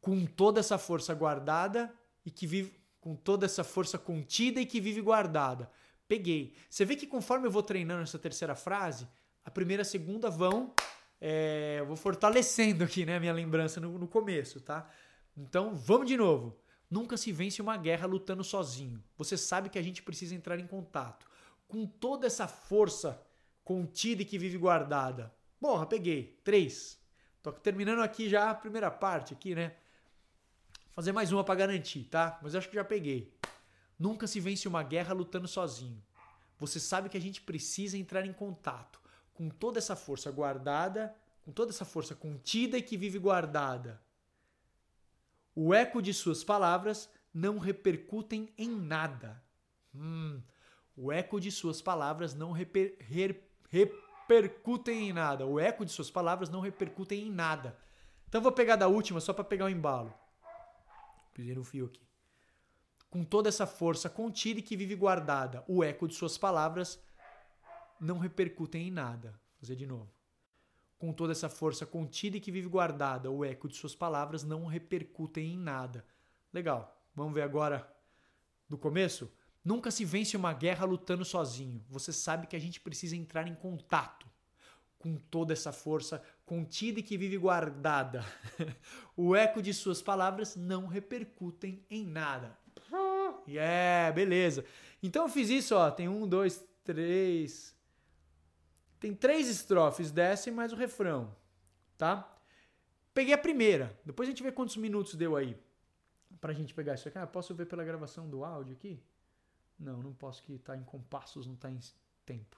com 0.00 0.24
toda 0.24 0.60
essa 0.60 0.78
força 0.78 1.14
guardada 1.14 1.92
e 2.24 2.30
que 2.30 2.46
vive 2.46 2.80
com 3.00 3.14
toda 3.14 3.44
essa 3.44 3.64
força 3.64 3.98
contida 3.98 4.60
e 4.60 4.66
que 4.66 4.80
vive 4.80 5.00
guardada. 5.00 5.70
Peguei. 6.08 6.54
Você 6.70 6.84
vê 6.84 6.96
que 6.96 7.06
conforme 7.06 7.46
eu 7.46 7.50
vou 7.50 7.62
treinando 7.62 8.02
essa 8.02 8.18
terceira 8.18 8.54
frase, 8.54 9.06
a 9.44 9.50
primeira 9.50 9.82
e 9.82 9.84
a 9.84 9.84
segunda 9.84 10.30
vão. 10.30 10.72
É, 11.20 11.76
eu 11.80 11.86
vou 11.86 11.96
fortalecendo 11.96 12.84
aqui, 12.84 13.04
né, 13.04 13.18
minha 13.20 13.32
lembrança 13.32 13.80
no, 13.80 13.98
no 13.98 14.08
começo, 14.08 14.60
tá? 14.60 14.88
Então, 15.36 15.74
vamos 15.74 16.06
de 16.06 16.16
novo. 16.16 16.58
Nunca 16.90 17.16
se 17.16 17.30
vence 17.32 17.62
uma 17.62 17.76
guerra 17.76 18.06
lutando 18.06 18.42
sozinho. 18.42 19.02
Você 19.16 19.36
sabe 19.36 19.68
que 19.68 19.78
a 19.78 19.82
gente 19.82 20.02
precisa 20.02 20.34
entrar 20.34 20.58
em 20.58 20.66
contato 20.66 21.28
com 21.72 21.86
toda 21.86 22.26
essa 22.26 22.46
força 22.46 23.18
contida 23.64 24.20
e 24.20 24.26
que 24.26 24.36
vive 24.36 24.58
guardada. 24.58 25.34
Porra, 25.58 25.86
peguei. 25.86 26.38
Três. 26.44 27.00
Tô 27.42 27.50
terminando 27.50 28.02
aqui 28.02 28.28
já 28.28 28.50
a 28.50 28.54
primeira 28.54 28.90
parte 28.90 29.32
aqui, 29.32 29.54
né? 29.54 29.68
Vou 30.84 30.96
fazer 30.96 31.12
mais 31.12 31.32
uma 31.32 31.42
para 31.42 31.54
garantir, 31.54 32.04
tá? 32.04 32.38
Mas 32.42 32.54
acho 32.54 32.68
que 32.68 32.74
já 32.74 32.84
peguei. 32.84 33.34
Nunca 33.98 34.26
se 34.26 34.38
vence 34.38 34.68
uma 34.68 34.82
guerra 34.82 35.14
lutando 35.14 35.48
sozinho. 35.48 36.04
Você 36.58 36.78
sabe 36.78 37.08
que 37.08 37.16
a 37.16 37.20
gente 37.20 37.40
precisa 37.40 37.96
entrar 37.96 38.26
em 38.26 38.34
contato 38.34 39.00
com 39.32 39.48
toda 39.48 39.78
essa 39.78 39.96
força 39.96 40.30
guardada, 40.30 41.16
com 41.42 41.52
toda 41.52 41.72
essa 41.72 41.86
força 41.86 42.14
contida 42.14 42.76
e 42.76 42.82
que 42.82 42.98
vive 42.98 43.18
guardada. 43.18 43.98
O 45.54 45.72
eco 45.72 46.02
de 46.02 46.12
suas 46.12 46.44
palavras 46.44 47.08
não 47.32 47.56
repercutem 47.56 48.52
em 48.58 48.68
nada. 48.68 49.42
Hum, 49.94 50.42
o 50.96 51.10
eco 51.10 51.40
de 51.40 51.50
suas 51.50 51.80
palavras 51.80 52.34
não 52.34 52.52
reper, 52.52 52.96
her, 53.10 53.42
repercutem 53.68 55.08
em 55.08 55.12
nada. 55.12 55.46
O 55.46 55.58
eco 55.58 55.84
de 55.84 55.92
suas 55.92 56.10
palavras 56.10 56.48
não 56.48 56.60
repercutem 56.60 57.26
em 57.26 57.30
nada. 57.30 57.76
Então 58.28 58.40
vou 58.40 58.52
pegar 58.52 58.76
da 58.76 58.88
última 58.88 59.20
só 59.20 59.32
para 59.32 59.44
pegar 59.44 59.66
o 59.66 59.70
embalo. 59.70 60.12
Pisei 61.34 61.54
no 61.54 61.64
fio 61.64 61.86
aqui. 61.86 62.06
Com 63.08 63.24
toda 63.24 63.48
essa 63.48 63.66
força 63.66 64.08
contida 64.08 64.60
e 64.60 64.62
que 64.62 64.76
vive 64.76 64.94
guardada, 64.94 65.64
o 65.68 65.82
eco 65.84 66.08
de 66.08 66.14
suas 66.14 66.38
palavras 66.38 67.02
não 68.00 68.18
repercutem 68.18 68.88
em 68.88 68.90
nada. 68.90 69.30
Vou 69.30 69.60
fazer 69.60 69.76
de 69.76 69.86
novo. 69.86 70.10
Com 70.98 71.12
toda 71.12 71.32
essa 71.32 71.48
força 71.48 71.84
contida 71.84 72.36
e 72.36 72.40
que 72.40 72.52
vive 72.52 72.68
guardada, 72.68 73.30
o 73.30 73.44
eco 73.44 73.68
de 73.68 73.76
suas 73.76 73.94
palavras 73.94 74.44
não 74.44 74.66
repercutem 74.66 75.54
em 75.54 75.58
nada. 75.58 76.04
Legal. 76.52 76.98
Vamos 77.14 77.34
ver 77.34 77.42
agora 77.42 77.86
do 78.68 78.78
começo? 78.78 79.30
Nunca 79.64 79.90
se 79.90 80.04
vence 80.04 80.36
uma 80.36 80.52
guerra 80.52 80.84
lutando 80.84 81.24
sozinho. 81.24 81.84
Você 81.88 82.12
sabe 82.12 82.46
que 82.46 82.56
a 82.56 82.58
gente 82.58 82.80
precisa 82.80 83.14
entrar 83.14 83.46
em 83.46 83.54
contato 83.54 84.26
com 84.98 85.16
toda 85.16 85.52
essa 85.52 85.72
força 85.72 86.22
contida 86.44 87.00
e 87.00 87.02
que 87.02 87.18
vive 87.18 87.36
guardada. 87.36 88.24
o 89.16 89.34
eco 89.34 89.60
de 89.60 89.72
suas 89.74 90.00
palavras 90.00 90.56
não 90.56 90.86
repercutem 90.86 91.84
em 91.90 92.06
nada. 92.06 92.56
Yeah, 93.48 94.12
beleza. 94.12 94.64
Então 95.02 95.24
eu 95.24 95.28
fiz 95.28 95.48
isso, 95.48 95.74
ó. 95.74 95.90
Tem 95.90 96.08
um, 96.08 96.26
dois, 96.26 96.64
três. 96.84 97.76
Tem 99.00 99.14
três 99.14 99.48
estrofes 99.48 100.12
dessa 100.12 100.48
e 100.48 100.52
mais 100.52 100.72
o 100.72 100.76
refrão, 100.76 101.34
tá? 101.98 102.32
Peguei 103.12 103.34
a 103.34 103.38
primeira. 103.38 103.98
Depois 104.04 104.28
a 104.28 104.30
gente 104.30 104.42
vê 104.42 104.52
quantos 104.52 104.76
minutos 104.76 105.14
deu 105.14 105.34
aí 105.34 105.56
pra 106.40 106.52
gente 106.52 106.72
pegar 106.72 106.94
isso 106.94 107.08
aqui. 107.08 107.18
Ah, 107.18 107.26
posso 107.26 107.54
ver 107.54 107.66
pela 107.66 107.84
gravação 107.84 108.28
do 108.28 108.44
áudio 108.44 108.74
aqui? 108.74 109.02
Não, 109.82 109.98
não 109.98 110.12
posso 110.12 110.42
que 110.42 110.54
está 110.54 110.76
em 110.76 110.84
compassos, 110.84 111.46
não 111.46 111.54
está 111.54 111.68
em 111.68 111.78
tempo. 112.24 112.56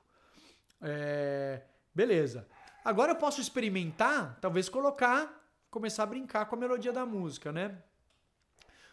É, 0.81 1.63
beleza. 1.95 2.47
Agora 2.85 3.13
eu 3.13 3.17
posso 3.17 3.41
experimentar, 3.41 4.39
talvez 4.41 4.69
colocar, 4.69 5.43
começar 5.71 6.03
a 6.03 6.07
brincar 6.07 6.45
com 6.47 6.55
a 6.55 6.59
melodia 6.59 6.93
da 6.93 7.07
música, 7.07 7.51
né? 7.51 7.83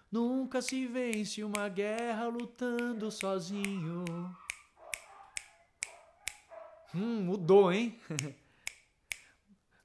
Nunca 0.10 0.62
se 0.62 0.88
vence 0.88 1.44
uma 1.44 1.68
guerra 1.68 2.28
lutando 2.28 3.12
sozinho. 3.12 4.06
Hum, 6.96 7.24
mudou, 7.24 7.72
hein? 7.72 8.00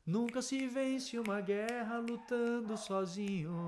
Nunca 0.06 0.40
se 0.40 0.68
vence 0.68 1.18
uma 1.18 1.40
guerra 1.40 1.98
lutando 1.98 2.76
sozinho. 2.76 3.66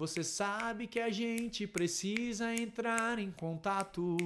Você 0.00 0.24
sabe 0.24 0.86
que 0.86 0.98
a 0.98 1.10
gente 1.10 1.66
precisa 1.66 2.54
entrar 2.54 3.18
em 3.18 3.30
contato 3.30 4.16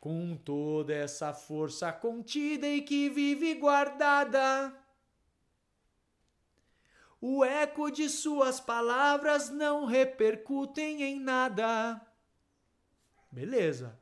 com 0.00 0.36
toda 0.36 0.92
essa 0.92 1.32
força 1.32 1.92
contida 1.92 2.66
e 2.66 2.82
que 2.82 3.08
vive 3.08 3.54
guardada. 3.54 4.76
O 7.20 7.44
eco 7.44 7.92
de 7.92 8.08
suas 8.08 8.58
palavras 8.58 9.50
não 9.50 9.84
repercutem 9.84 11.04
em 11.04 11.20
nada. 11.20 12.04
Beleza, 13.30 13.96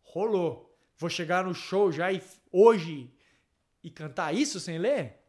rolou. 0.00 0.74
Vou 0.96 1.10
chegar 1.10 1.44
no 1.44 1.54
show 1.54 1.92
já 1.92 2.10
e, 2.10 2.22
hoje 2.50 3.14
e 3.84 3.90
cantar 3.90 4.34
isso 4.34 4.58
sem 4.58 4.78
ler? 4.78 5.25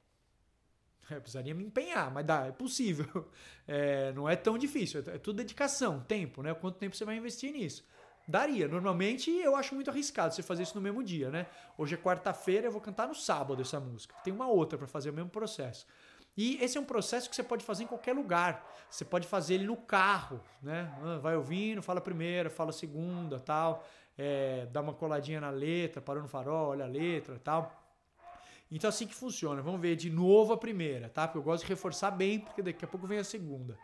Eu 1.09 1.21
precisaria 1.21 1.53
me 1.53 1.63
empenhar, 1.63 2.11
mas 2.11 2.25
dá, 2.25 2.47
é 2.47 2.51
possível. 2.51 3.07
É, 3.69 4.13
não 4.13 4.29
é 4.29 4.37
tão 4.37 4.57
difícil, 4.57 5.03
é, 5.05 5.15
é 5.15 5.17
tudo 5.17 5.35
dedicação, 5.35 5.99
tempo, 5.99 6.41
né? 6.41 6.53
Quanto 6.53 6.77
tempo 6.77 6.95
você 6.95 7.03
vai 7.03 7.17
investir 7.17 7.51
nisso? 7.51 7.83
Daria. 8.25 8.65
Normalmente 8.65 9.29
eu 9.29 9.57
acho 9.57 9.75
muito 9.75 9.89
arriscado 9.89 10.33
você 10.33 10.41
fazer 10.41 10.63
isso 10.63 10.75
no 10.75 10.79
mesmo 10.79 11.03
dia, 11.03 11.29
né? 11.29 11.47
Hoje 11.77 11.95
é 11.95 11.97
quarta-feira, 11.97 12.67
eu 12.67 12.71
vou 12.71 12.79
cantar 12.79 13.09
no 13.09 13.13
sábado 13.13 13.61
essa 13.61 13.77
música. 13.77 14.15
Tem 14.23 14.31
uma 14.31 14.47
outra 14.47 14.77
para 14.77 14.87
fazer 14.87 15.09
o 15.09 15.13
mesmo 15.13 15.29
processo. 15.29 15.85
E 16.37 16.61
esse 16.63 16.77
é 16.77 16.81
um 16.81 16.85
processo 16.85 17.29
que 17.29 17.35
você 17.35 17.43
pode 17.43 17.65
fazer 17.65 17.85
em 17.85 17.87
qualquer 17.87 18.13
lugar. 18.13 18.65
Você 18.89 19.03
pode 19.03 19.27
fazer 19.27 19.55
ele 19.55 19.65
no 19.65 19.75
carro, 19.75 20.41
né? 20.61 20.93
Ah, 21.03 21.17
vai 21.17 21.35
ouvindo, 21.35 21.81
fala 21.81 21.99
a 21.99 22.01
primeira, 22.01 22.49
fala 22.49 22.69
a 22.69 22.73
segunda, 22.73 23.39
tal. 23.39 23.85
É, 24.17 24.67
dá 24.71 24.81
uma 24.81 24.93
coladinha 24.93 25.41
na 25.41 25.49
letra, 25.49 26.01
parou 26.01 26.21
no 26.21 26.29
farol, 26.29 26.69
olha 26.69 26.85
a 26.85 26.87
letra, 26.87 27.39
tal. 27.43 27.86
Então 28.71 28.89
assim 28.89 29.07
que 29.07 29.15
funciona. 29.15 29.61
Vamos 29.61 29.79
ver 29.79 29.95
de 29.95 30.09
novo 30.09 30.53
a 30.53 30.57
primeira, 30.57 31.09
tá? 31.09 31.27
Porque 31.27 31.37
eu 31.37 31.43
gosto 31.43 31.63
de 31.63 31.69
reforçar 31.69 32.11
bem, 32.11 32.39
porque 32.39 32.61
daqui 32.61 32.83
a 32.83 32.87
pouco 32.87 33.07
vem 33.07 33.19
a 33.19 33.23
segunda. 33.23 33.77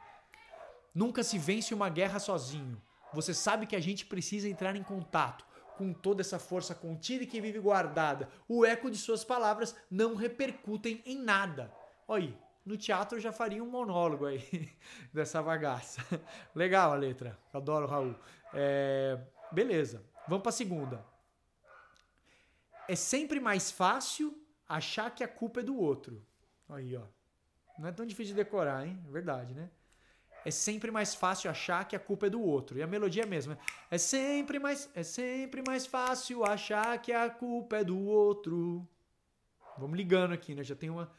Nunca 0.93 1.23
se 1.23 1.37
vence 1.37 1.73
uma 1.73 1.89
guerra 1.89 2.19
sozinho. 2.19 2.81
Você 3.13 3.33
sabe 3.33 3.65
que 3.65 3.75
a 3.75 3.79
gente 3.79 4.05
precisa 4.05 4.47
entrar 4.47 4.75
em 4.75 4.83
contato 4.83 5.45
com 5.77 5.93
toda 5.93 6.21
essa 6.21 6.37
força 6.37 6.75
contida 6.75 7.23
e 7.23 7.27
que 7.27 7.41
vive 7.41 7.59
guardada. 7.59 8.29
O 8.47 8.65
eco 8.65 8.91
de 8.91 8.97
suas 8.97 9.23
palavras 9.23 9.75
não 9.89 10.15
repercutem 10.15 11.01
em 11.05 11.17
nada. 11.17 11.73
Olha 12.07 12.25
aí, 12.25 12.37
no 12.65 12.77
teatro 12.77 13.17
eu 13.17 13.21
já 13.21 13.31
faria 13.31 13.63
um 13.63 13.69
monólogo 13.69 14.25
aí 14.25 14.69
dessa 15.13 15.41
bagaça. 15.41 16.01
Legal 16.53 16.91
a 16.91 16.95
letra, 16.95 17.39
adoro 17.51 17.87
Raul. 17.87 18.15
É, 18.53 19.19
beleza, 19.51 20.03
vamos 20.27 20.43
para 20.43 20.49
a 20.49 20.53
segunda. 20.53 21.05
É 22.87 22.95
sempre 22.95 23.39
mais 23.39 23.71
fácil 23.71 24.42
achar 24.67 25.13
que 25.13 25.23
a 25.23 25.27
culpa 25.27 25.59
é 25.59 25.63
do 25.63 25.77
outro. 25.77 26.25
Aí, 26.69 26.95
ó. 26.95 27.03
Não 27.77 27.87
é 27.87 27.91
tão 27.91 28.05
difícil 28.05 28.35
de 28.35 28.43
decorar, 28.43 28.85
hein? 28.85 28.99
Verdade, 29.09 29.53
né? 29.53 29.69
É 30.45 30.51
sempre 30.51 30.91
mais 30.91 31.15
fácil 31.15 31.49
achar 31.49 31.87
que 31.87 31.95
a 31.95 31.99
culpa 31.99 32.27
é 32.27 32.29
do 32.29 32.41
outro. 32.41 32.77
E 32.77 32.83
a 32.83 32.87
melodia 32.87 33.23
é 33.23 33.25
a 33.25 33.29
mesma. 33.29 33.57
É 33.89 33.97
sempre 33.97 34.59
mais, 34.59 34.89
é 34.93 35.03
sempre 35.03 35.63
mais 35.65 35.85
fácil 35.85 36.43
achar 36.43 37.01
que 37.01 37.13
a 37.13 37.29
culpa 37.29 37.77
é 37.77 37.83
do 37.83 37.97
outro. 37.97 38.87
Vamos 39.77 39.97
ligando 39.97 40.33
aqui, 40.33 40.53
né? 40.53 40.63
Já 40.63 40.75
tem 40.75 40.89
uma, 40.89 41.11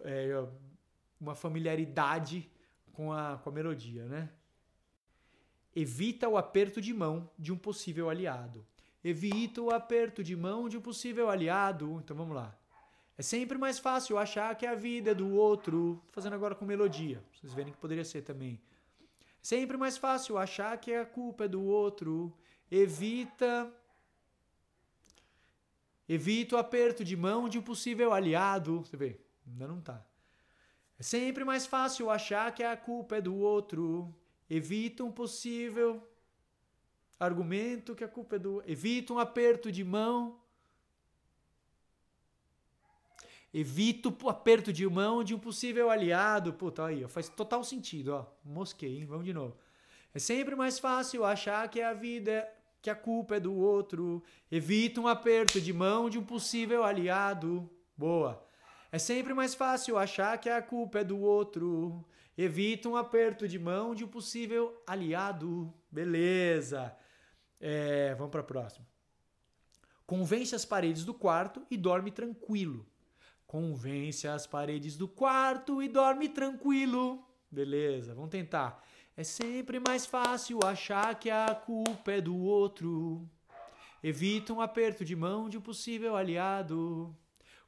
é, 0.00 0.44
uma 1.20 1.34
familiaridade 1.34 2.50
com 2.92 3.12
a, 3.12 3.38
com 3.38 3.50
a 3.50 3.52
melodia, 3.52 4.04
né? 4.06 4.28
Evita 5.74 6.28
o 6.28 6.36
aperto 6.36 6.80
de 6.80 6.92
mão 6.92 7.30
de 7.38 7.52
um 7.52 7.56
possível 7.56 8.10
aliado. 8.10 8.66
Evita 9.02 9.62
o 9.62 9.70
aperto 9.70 10.22
de 10.22 10.36
mão 10.36 10.68
de 10.68 10.76
um 10.76 10.80
possível 10.80 11.30
aliado. 11.30 12.00
Então 12.02 12.16
vamos 12.16 12.34
lá. 12.34 12.54
É 13.16 13.22
sempre 13.22 13.58
mais 13.58 13.78
fácil 13.78 14.18
achar 14.18 14.54
que 14.56 14.66
a 14.66 14.74
vida 14.74 15.10
é 15.10 15.14
do 15.14 15.30
outro. 15.34 16.02
Tô 16.06 16.12
fazendo 16.12 16.34
agora 16.34 16.54
com 16.54 16.64
melodia. 16.64 17.22
Vocês 17.34 17.52
verem 17.52 17.72
que 17.72 17.78
poderia 17.78 18.04
ser 18.04 18.22
também. 18.22 18.60
É 19.00 19.24
sempre 19.42 19.76
mais 19.76 19.98
fácil 19.98 20.38
achar 20.38 20.76
que 20.78 20.94
a 20.94 21.04
culpa 21.04 21.44
é 21.44 21.48
do 21.48 21.62
outro. 21.62 22.32
Evita. 22.70 23.72
Evita 26.08 26.56
o 26.56 26.58
aperto 26.58 27.04
de 27.04 27.16
mão 27.16 27.48
de 27.48 27.58
um 27.58 27.62
possível 27.62 28.12
aliado. 28.12 28.78
Você 28.78 28.96
vê, 28.96 29.20
ainda 29.46 29.68
não 29.68 29.80
tá. 29.80 30.04
É 30.98 31.02
sempre 31.02 31.44
mais 31.44 31.66
fácil 31.66 32.10
achar 32.10 32.52
que 32.54 32.62
a 32.62 32.76
culpa 32.76 33.16
é 33.16 33.20
do 33.20 33.36
outro. 33.36 34.14
Evita 34.48 35.04
um 35.04 35.12
possível 35.12 36.06
argumento 37.18 37.94
que 37.94 38.04
a 38.04 38.08
culpa 38.08 38.36
é 38.36 38.38
do. 38.38 38.62
Evita 38.66 39.12
um 39.12 39.18
aperto 39.18 39.70
de 39.70 39.84
mão 39.84 40.41
Evito 43.52 44.16
o 44.22 44.28
aperto 44.30 44.72
de 44.72 44.88
mão 44.88 45.22
de 45.22 45.34
um 45.34 45.38
possível 45.38 45.90
aliado. 45.90 46.52
Puta, 46.54 46.86
aí, 46.86 47.06
faz 47.08 47.28
total 47.28 47.62
sentido, 47.62 48.14
ó. 48.14 48.26
Mosquei, 48.42 48.98
hein? 48.98 49.04
Vamos 49.04 49.26
de 49.26 49.34
novo. 49.34 49.56
É 50.14 50.18
sempre 50.18 50.54
mais 50.54 50.78
fácil 50.78 51.24
achar 51.24 51.68
que 51.68 51.80
a 51.80 51.92
vida 51.92 52.30
é, 52.30 52.54
que 52.80 52.88
a 52.88 52.94
culpa 52.94 53.36
é 53.36 53.40
do 53.40 53.54
outro. 53.54 54.22
Evita 54.50 55.00
um 55.00 55.06
aperto 55.06 55.60
de 55.60 55.72
mão 55.72 56.08
de 56.08 56.18
um 56.18 56.24
possível 56.24 56.82
aliado. 56.82 57.68
Boa. 57.96 58.42
É 58.90 58.98
sempre 58.98 59.32
mais 59.32 59.54
fácil 59.54 59.98
achar 59.98 60.36
que 60.38 60.50
a 60.50 60.60
culpa 60.60 61.00
é 61.00 61.04
do 61.04 61.18
outro. 61.18 62.04
Evita 62.36 62.88
um 62.88 62.96
aperto 62.96 63.46
de 63.46 63.58
mão 63.58 63.94
de 63.94 64.04
um 64.04 64.08
possível 64.08 64.82
aliado. 64.86 65.72
Beleza. 65.90 66.94
É, 67.60 68.14
vamos 68.14 68.30
para 68.30 68.40
a 68.40 68.44
próxima. 68.44 68.86
Convence 70.06 70.54
as 70.54 70.64
paredes 70.64 71.04
do 71.04 71.14
quarto 71.14 71.64
e 71.70 71.76
dorme 71.76 72.10
tranquilo. 72.10 72.86
Convence 73.52 74.26
as 74.26 74.46
paredes 74.46 74.96
do 74.96 75.06
quarto 75.06 75.82
e 75.82 75.86
dorme 75.86 76.26
tranquilo. 76.26 77.22
Beleza, 77.50 78.14
vamos 78.14 78.30
tentar. 78.30 78.82
É 79.14 79.22
sempre 79.22 79.78
mais 79.78 80.06
fácil 80.06 80.60
achar 80.64 81.14
que 81.18 81.28
a 81.28 81.54
culpa 81.54 82.12
é 82.12 82.18
do 82.18 82.34
outro. 82.34 83.28
Evita 84.02 84.54
um 84.54 84.62
aperto 84.62 85.04
de 85.04 85.14
mão 85.14 85.50
de 85.50 85.58
um 85.58 85.60
possível 85.60 86.16
aliado. 86.16 87.14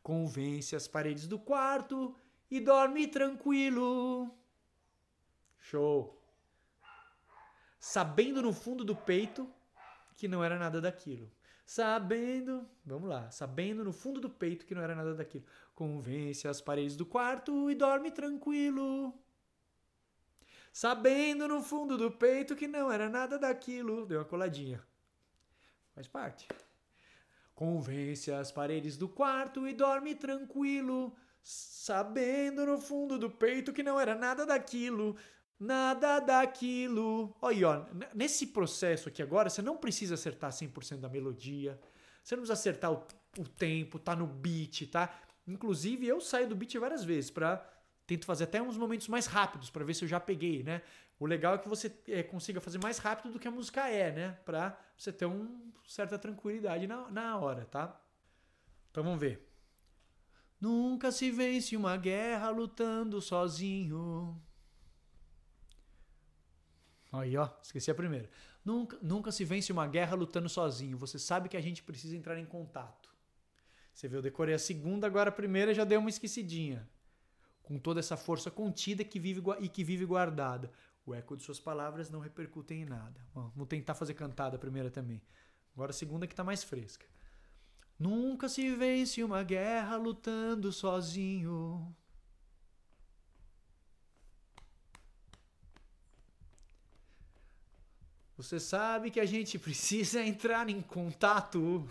Convence 0.02 0.74
as 0.74 0.88
paredes 0.88 1.28
do 1.28 1.38
quarto 1.38 2.16
e 2.50 2.60
dorme 2.60 3.06
tranquilo. 3.06 4.34
Show. 5.58 6.18
Sabendo 7.78 8.40
no 8.40 8.54
fundo 8.54 8.86
do 8.86 8.96
peito 8.96 9.46
que 10.16 10.26
não 10.26 10.42
era 10.42 10.58
nada 10.58 10.80
daquilo. 10.80 11.30
Sabendo, 11.66 12.68
vamos 12.84 13.08
lá, 13.08 13.30
sabendo 13.30 13.82
no 13.84 13.92
fundo 13.92 14.20
do 14.20 14.28
peito 14.28 14.66
que 14.66 14.74
não 14.74 14.82
era 14.82 14.94
nada 14.94 15.14
daquilo. 15.14 15.44
Convence 15.74 16.46
as 16.46 16.60
paredes 16.60 16.94
do 16.94 17.06
quarto 17.06 17.70
e 17.70 17.74
dorme 17.74 18.10
tranquilo. 18.10 19.14
Sabendo 20.72 21.48
no 21.48 21.62
fundo 21.62 21.96
do 21.96 22.10
peito 22.10 22.54
que 22.54 22.68
não 22.68 22.90
era 22.90 23.08
nada 23.08 23.38
daquilo. 23.38 24.04
Deu 24.04 24.18
uma 24.18 24.24
coladinha. 24.24 24.84
Faz 25.94 26.06
parte. 26.06 26.48
Convence 27.54 28.30
as 28.32 28.50
paredes 28.50 28.96
do 28.96 29.08
quarto 29.08 29.66
e 29.66 29.72
dorme 29.72 30.14
tranquilo. 30.14 31.16
Sabendo 31.40 32.66
no 32.66 32.78
fundo 32.78 33.18
do 33.18 33.30
peito 33.30 33.72
que 33.72 33.82
não 33.82 33.98
era 33.98 34.14
nada 34.14 34.44
daquilo. 34.44 35.16
Nada 35.58 36.20
daquilo. 36.20 37.34
Olha, 37.40 37.68
ó, 37.68 37.86
nesse 38.14 38.48
processo 38.48 39.08
aqui 39.08 39.22
agora, 39.22 39.48
você 39.48 39.62
não 39.62 39.76
precisa 39.76 40.14
acertar 40.14 40.50
100% 40.50 40.98
da 40.98 41.08
melodia. 41.08 41.80
Você 42.22 42.34
não 42.34 42.42
precisa 42.42 42.54
acertar 42.54 42.92
o, 42.92 43.06
o 43.38 43.48
tempo, 43.48 43.98
tá 43.98 44.16
no 44.16 44.26
beat, 44.26 44.90
tá? 44.90 45.14
Inclusive, 45.46 46.06
eu 46.06 46.20
saio 46.20 46.48
do 46.48 46.56
beat 46.56 46.74
várias 46.76 47.04
vezes 47.04 47.30
para 47.30 47.64
tento 48.06 48.26
fazer 48.26 48.44
até 48.44 48.60
uns 48.60 48.76
momentos 48.76 49.08
mais 49.08 49.26
rápidos 49.26 49.70
para 49.70 49.84
ver 49.84 49.94
se 49.94 50.04
eu 50.04 50.08
já 50.08 50.20
peguei, 50.20 50.62
né? 50.62 50.82
O 51.18 51.26
legal 51.26 51.54
é 51.54 51.58
que 51.58 51.68
você 51.68 51.94
é, 52.08 52.22
consiga 52.22 52.60
fazer 52.60 52.78
mais 52.82 52.98
rápido 52.98 53.32
do 53.32 53.38
que 53.38 53.46
a 53.46 53.50
música 53.50 53.88
é, 53.88 54.10
né? 54.12 54.38
Para 54.44 54.78
você 54.96 55.12
ter 55.12 55.26
uma 55.26 55.48
certa 55.86 56.18
tranquilidade 56.18 56.86
na, 56.86 57.10
na 57.10 57.38
hora, 57.38 57.64
tá? 57.66 58.00
Então 58.90 59.04
vamos 59.04 59.20
ver. 59.20 59.48
Nunca 60.60 61.12
se 61.12 61.30
vence 61.30 61.76
uma 61.76 61.96
guerra 61.96 62.48
lutando 62.50 63.20
sozinho. 63.20 64.40
Aí, 67.20 67.36
ó, 67.36 67.48
esqueci 67.62 67.90
a 67.90 67.94
primeira. 67.94 68.28
Nunca, 68.64 68.98
nunca 69.00 69.30
se 69.30 69.44
vence 69.44 69.72
uma 69.72 69.86
guerra 69.86 70.16
lutando 70.16 70.48
sozinho. 70.48 70.98
Você 70.98 71.18
sabe 71.18 71.48
que 71.48 71.56
a 71.56 71.60
gente 71.60 71.82
precisa 71.82 72.16
entrar 72.16 72.38
em 72.38 72.44
contato. 72.44 73.14
Você 73.92 74.08
viu, 74.08 74.18
eu 74.18 74.22
decorei 74.22 74.54
a 74.54 74.58
segunda, 74.58 75.06
agora 75.06 75.28
a 75.28 75.32
primeira 75.32 75.72
já 75.72 75.84
deu 75.84 76.00
uma 76.00 76.08
esquecidinha. 76.08 76.88
Com 77.62 77.78
toda 77.78 78.00
essa 78.00 78.16
força 78.16 78.50
contida 78.50 79.04
que 79.04 79.20
vive, 79.20 79.40
e 79.60 79.68
que 79.68 79.84
vive 79.84 80.04
guardada. 80.04 80.72
O 81.06 81.14
eco 81.14 81.36
de 81.36 81.42
suas 81.42 81.60
palavras 81.60 82.10
não 82.10 82.18
repercute 82.18 82.74
em 82.74 82.84
nada. 82.84 83.24
Bom, 83.32 83.50
vamos 83.54 83.68
tentar 83.68 83.94
fazer 83.94 84.14
cantada 84.14 84.56
a 84.56 84.58
primeira 84.58 84.90
também. 84.90 85.22
Agora 85.72 85.90
a 85.90 85.94
segunda 85.94 86.26
que 86.26 86.34
tá 86.34 86.42
mais 86.42 86.64
fresca. 86.64 87.06
Nunca 87.98 88.48
se 88.48 88.74
vence 88.74 89.22
uma 89.22 89.42
guerra 89.42 89.96
lutando 89.96 90.72
sozinho. 90.72 91.94
Você 98.36 98.58
sabe 98.58 99.10
que 99.10 99.20
a 99.20 99.26
gente 99.26 99.58
precisa 99.58 100.20
entrar 100.24 100.68
em 100.68 100.80
contato. 100.80 101.88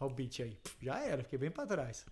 Olha 0.00 0.10
o 0.10 0.14
beat 0.14 0.40
aí. 0.40 0.58
Já 0.80 1.00
era, 1.00 1.22
fiquei 1.22 1.38
bem 1.38 1.50
para 1.50 1.66
trás. 1.66 2.06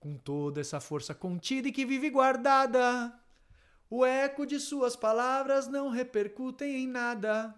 Com 0.00 0.16
toda 0.16 0.60
essa 0.60 0.80
força 0.80 1.14
contida 1.14 1.68
e 1.68 1.72
que 1.72 1.84
vive 1.84 2.08
guardada, 2.08 3.12
o 3.90 4.04
eco 4.04 4.46
de 4.46 4.58
suas 4.58 4.96
palavras 4.96 5.66
não 5.66 5.90
repercutem 5.90 6.84
em 6.84 6.86
nada. 6.86 7.54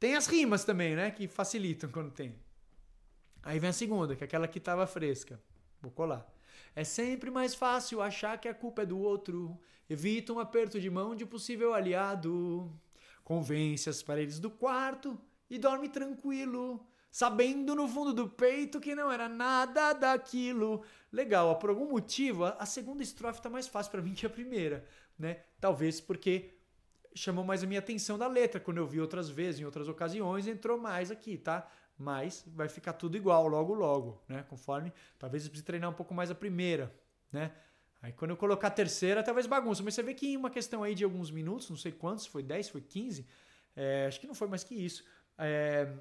Tem 0.00 0.16
as 0.16 0.26
rimas 0.26 0.64
também, 0.64 0.96
né? 0.96 1.10
Que 1.10 1.28
facilitam 1.28 1.90
quando 1.90 2.10
tem. 2.10 2.34
Aí 3.42 3.58
vem 3.58 3.70
a 3.70 3.72
segunda, 3.72 4.16
que 4.16 4.24
é 4.24 4.26
aquela 4.26 4.48
que 4.48 4.58
estava 4.58 4.86
fresca. 4.86 5.40
Vou 5.80 5.90
colar. 5.90 6.26
É 6.76 6.84
sempre 6.84 7.30
mais 7.30 7.54
fácil 7.54 8.02
achar 8.02 8.38
que 8.38 8.46
a 8.46 8.52
culpa 8.54 8.82
é 8.82 8.86
do 8.86 8.98
outro. 8.98 9.58
Evita 9.88 10.34
um 10.34 10.38
aperto 10.38 10.78
de 10.78 10.90
mão 10.90 11.16
de 11.16 11.24
possível 11.24 11.72
aliado. 11.72 12.70
Convence 13.24 13.88
as 13.88 14.02
paredes 14.02 14.38
do 14.38 14.50
quarto 14.50 15.18
e 15.48 15.56
dorme 15.56 15.88
tranquilo, 15.88 16.86
sabendo 17.10 17.74
no 17.74 17.88
fundo 17.88 18.12
do 18.12 18.28
peito 18.28 18.78
que 18.78 18.94
não 18.94 19.10
era 19.10 19.26
nada 19.26 19.94
daquilo. 19.94 20.84
Legal, 21.10 21.58
por 21.58 21.70
algum 21.70 21.88
motivo 21.88 22.44
a 22.44 22.66
segunda 22.66 23.02
estrofe 23.02 23.40
tá 23.40 23.48
mais 23.48 23.66
fácil 23.66 23.90
para 23.90 24.02
mim 24.02 24.12
que 24.12 24.26
a 24.26 24.30
primeira, 24.30 24.84
né? 25.18 25.40
Talvez 25.58 25.98
porque 25.98 26.58
chamou 27.14 27.42
mais 27.42 27.64
a 27.64 27.66
minha 27.66 27.80
atenção 27.80 28.18
da 28.18 28.28
letra. 28.28 28.60
Quando 28.60 28.76
eu 28.76 28.86
vi 28.86 29.00
outras 29.00 29.30
vezes, 29.30 29.62
em 29.62 29.64
outras 29.64 29.88
ocasiões, 29.88 30.46
entrou 30.46 30.78
mais 30.78 31.10
aqui, 31.10 31.38
tá? 31.38 31.66
Mas 31.98 32.44
vai 32.48 32.68
ficar 32.68 32.92
tudo 32.92 33.16
igual 33.16 33.46
logo, 33.48 33.72
logo, 33.72 34.22
né? 34.28 34.44
Conforme, 34.48 34.92
talvez 35.18 35.44
eu 35.44 35.50
precise 35.50 35.64
treinar 35.64 35.90
um 35.90 35.94
pouco 35.94 36.12
mais 36.12 36.30
a 36.30 36.34
primeira, 36.34 36.94
né? 37.32 37.52
Aí 38.02 38.12
quando 38.12 38.32
eu 38.32 38.36
colocar 38.36 38.68
a 38.68 38.70
terceira, 38.70 39.22
talvez 39.22 39.46
bagunça. 39.46 39.82
Mas 39.82 39.94
você 39.94 40.02
vê 40.02 40.14
que 40.14 40.28
em 40.28 40.36
uma 40.36 40.50
questão 40.50 40.82
aí 40.82 40.94
de 40.94 41.04
alguns 41.04 41.30
minutos, 41.30 41.70
não 41.70 41.76
sei 41.76 41.92
quantos, 41.92 42.26
foi 42.26 42.42
10, 42.42 42.68
foi 42.68 42.80
15, 42.82 43.26
é, 43.74 44.06
acho 44.06 44.20
que 44.20 44.26
não 44.26 44.34
foi 44.34 44.48
mais 44.48 44.62
que 44.62 44.74
isso. 44.74 45.04
É, 45.38 45.92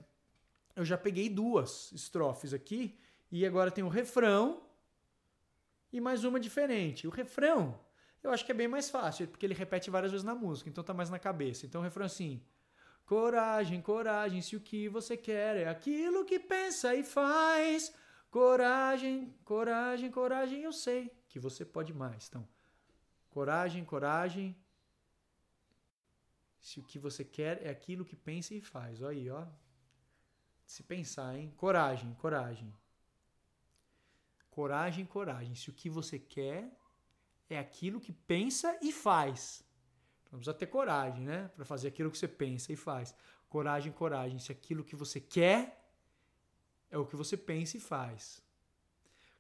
eu 0.75 0.83
já 0.83 0.97
peguei 0.97 1.29
duas 1.29 1.91
estrofes 1.93 2.53
aqui 2.53 2.97
e 3.31 3.45
agora 3.45 3.71
tem 3.71 3.83
o 3.83 3.89
refrão 3.89 4.61
e 5.91 6.01
mais 6.01 6.23
uma 6.25 6.39
diferente. 6.39 7.07
O 7.07 7.09
refrão, 7.09 7.79
eu 8.21 8.31
acho 8.31 8.45
que 8.45 8.51
é 8.51 8.55
bem 8.55 8.67
mais 8.67 8.89
fácil, 8.89 9.27
porque 9.27 9.45
ele 9.45 9.53
repete 9.53 9.89
várias 9.89 10.11
vezes 10.11 10.25
na 10.25 10.35
música, 10.35 10.69
então 10.69 10.83
tá 10.83 10.93
mais 10.93 11.09
na 11.09 11.17
cabeça. 11.17 11.65
Então 11.65 11.79
o 11.79 11.83
refrão 11.83 12.03
é 12.03 12.07
assim: 12.07 12.41
Coragem, 13.05 13.81
coragem, 13.81 14.41
se 14.41 14.55
o 14.55 14.59
que 14.59 14.89
você 14.89 15.15
quer 15.15 15.57
é 15.57 15.67
aquilo 15.69 16.25
que 16.25 16.39
pensa 16.39 16.95
e 16.95 17.03
faz. 17.03 17.93
Coragem, 18.31 19.33
coragem, 19.45 20.12
coragem, 20.12 20.62
eu 20.62 20.74
sei 20.74 21.09
que 21.29 21.39
você 21.39 21.63
pode 21.63 21.93
mais. 21.93 22.27
Então, 22.27 22.47
coragem, 23.29 23.85
coragem. 23.85 24.57
Se 26.59 26.79
o 26.79 26.83
que 26.83 26.97
você 26.97 27.24
quer 27.24 27.62
é 27.62 27.69
aquilo 27.69 28.03
que 28.03 28.15
pensa 28.15 28.55
e 28.55 28.62
faz. 28.62 29.01
Olha 29.01 29.17
aí, 29.17 29.29
ó. 29.29 29.45
Se 30.65 30.81
pensar, 30.81 31.38
hein? 31.38 31.53
Coragem, 31.55 32.13
coragem. 32.15 32.74
Coragem, 34.50 35.05
coragem. 35.05 35.53
Se 35.53 35.69
o 35.69 35.74
que 35.74 35.89
você 35.89 36.17
quer 36.17 36.75
é 37.50 37.59
aquilo 37.59 38.00
que 38.00 38.12
pensa 38.12 38.77
e 38.81 38.91
faz. 38.91 39.64
Precisa 40.29 40.53
ter 40.53 40.67
coragem, 40.67 41.24
né? 41.24 41.50
Para 41.55 41.65
fazer 41.65 41.88
aquilo 41.88 42.12
que 42.12 42.17
você 42.17 42.27
pensa 42.27 42.72
e 42.72 42.75
faz. 42.75 43.15
Coragem, 43.50 43.91
coragem. 43.91 44.39
Se 44.39 44.51
aquilo 44.51 44.84
que 44.84 44.96
você 44.96 45.20
quer 45.20 45.89
é 46.89 46.98
o 46.98 47.05
que 47.05 47.15
você 47.15 47.38
pensa 47.38 47.77
e 47.77 47.79
faz. 47.79 48.44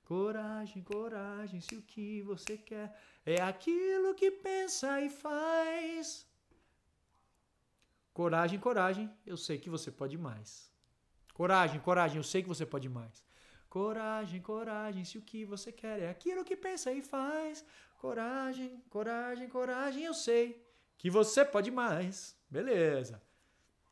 Coragem, 0.05 0.81
coragem. 0.83 1.59
Se 1.59 1.75
o 1.75 1.81
que 1.81 2.21
você 2.21 2.57
quer 2.57 2.95
é 3.25 3.41
aquilo 3.41 4.15
que 4.15 4.31
pensa 4.31 5.01
e 5.01 5.09
faz. 5.09 6.27
Coragem, 8.13 8.59
coragem. 8.59 9.11
Eu 9.25 9.37
sei 9.37 9.57
que 9.57 9.69
você 9.69 9.91
pode 9.91 10.17
mais. 10.17 10.71
Coragem, 11.33 11.79
coragem. 11.79 12.17
Eu 12.17 12.23
sei 12.23 12.41
que 12.41 12.47
você 12.47 12.65
pode 12.65 12.87
mais. 12.87 13.25
Coragem, 13.75 14.41
coragem, 14.41 15.03
se 15.03 15.17
o 15.17 15.21
que 15.21 15.43
você 15.43 15.69
quer 15.69 15.99
é 15.99 16.09
aquilo 16.09 16.45
que 16.45 16.55
pensa 16.55 16.93
e 16.93 17.01
faz. 17.01 17.65
Coragem, 17.97 18.81
coragem, 18.89 19.49
coragem, 19.49 20.03
eu 20.05 20.13
sei 20.13 20.64
que 20.97 21.09
você 21.09 21.43
pode 21.43 21.71
mais. 21.71 22.35
Beleza. 22.49 23.21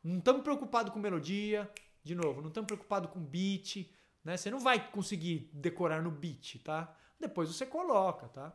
Não 0.02 0.18
estamos 0.18 0.42
preocupados 0.42 0.92
com 0.92 0.98
melodia. 0.98 1.70
De 2.02 2.14
novo, 2.14 2.40
não 2.40 2.48
estamos 2.48 2.66
preocupados 2.66 3.10
com 3.10 3.20
beat. 3.20 3.90
Né? 4.22 4.36
Você 4.36 4.50
não 4.50 4.60
vai 4.60 4.90
conseguir 4.90 5.50
decorar 5.52 6.02
no 6.02 6.10
beat, 6.10 6.62
tá? 6.62 6.94
Depois 7.18 7.48
você 7.48 7.64
coloca, 7.64 8.28
tá? 8.28 8.52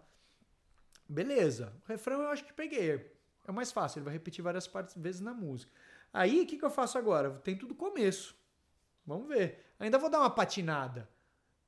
Beleza. 1.08 1.74
O 1.84 1.88
refrão 1.88 2.22
eu 2.22 2.30
acho 2.30 2.46
que 2.46 2.54
peguei. 2.54 3.12
É 3.48 3.52
mais 3.52 3.72
fácil, 3.72 3.98
ele 3.98 4.06
vai 4.06 4.14
repetir 4.14 4.44
várias 4.44 4.68
partes, 4.68 4.96
vezes 4.96 5.22
na 5.22 5.34
música. 5.34 5.72
Aí, 6.14 6.42
o 6.42 6.46
que, 6.46 6.58
que 6.58 6.66
eu 6.66 6.70
faço 6.70 6.98
agora? 6.98 7.32
Tem 7.40 7.56
tudo 7.56 7.74
começo. 7.74 8.36
Vamos 9.06 9.28
ver. 9.28 9.74
Ainda 9.80 9.98
vou 9.98 10.10
dar 10.10 10.20
uma 10.20 10.30
patinada, 10.30 11.10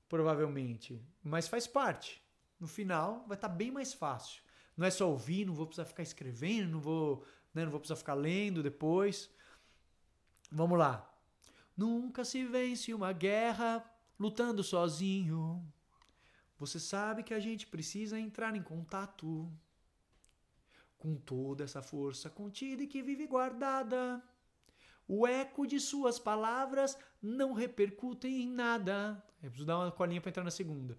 provavelmente. 0.08 1.04
Mas 1.24 1.48
faz 1.48 1.66
parte. 1.66 2.24
No 2.60 2.68
final, 2.68 3.26
vai 3.28 3.36
estar 3.36 3.50
tá 3.50 3.56
bem 3.56 3.72
mais 3.72 3.94
fácil. 3.94 4.44
Não 4.82 4.88
é 4.88 4.90
só 4.90 5.08
ouvir, 5.08 5.46
não 5.46 5.54
vou 5.54 5.68
precisar 5.68 5.86
ficar 5.86 6.02
escrevendo, 6.02 6.72
não 6.72 6.80
vou, 6.80 7.24
né, 7.54 7.64
não 7.64 7.70
vou 7.70 7.80
precisar 7.80 7.98
ficar 7.98 8.16
lendo 8.16 8.64
depois. 8.64 9.30
Vamos 10.52 10.80
lá. 10.80 11.08
Nunca 11.78 12.26
se 12.26 12.44
vence 12.46 12.92
uma 12.92 13.14
guerra 13.14 13.86
lutando 14.20 14.64
sozinho. 14.64 15.64
Você 16.58 16.80
sabe 16.80 17.22
que 17.22 17.32
a 17.32 17.40
gente 17.40 17.68
precisa 17.68 18.20
entrar 18.20 18.56
em 18.56 18.64
contato 18.64 19.48
com 20.98 21.16
toda 21.16 21.64
essa 21.64 21.84
força 21.84 22.28
contida 22.28 22.82
e 22.82 22.88
que 22.88 23.04
vive 23.04 23.28
guardada. 23.28 24.20
O 25.08 25.28
eco 25.28 25.68
de 25.68 25.80
suas 25.80 26.18
palavras 26.18 26.98
não 27.22 27.54
repercutem 27.54 28.42
em 28.42 28.50
nada. 28.50 29.24
Eu 29.44 29.52
preciso 29.52 29.68
dar 29.68 29.78
uma 29.78 29.92
colinha 29.92 30.20
para 30.20 30.30
entrar 30.30 30.44
na 30.44 30.50
segunda. 30.50 30.98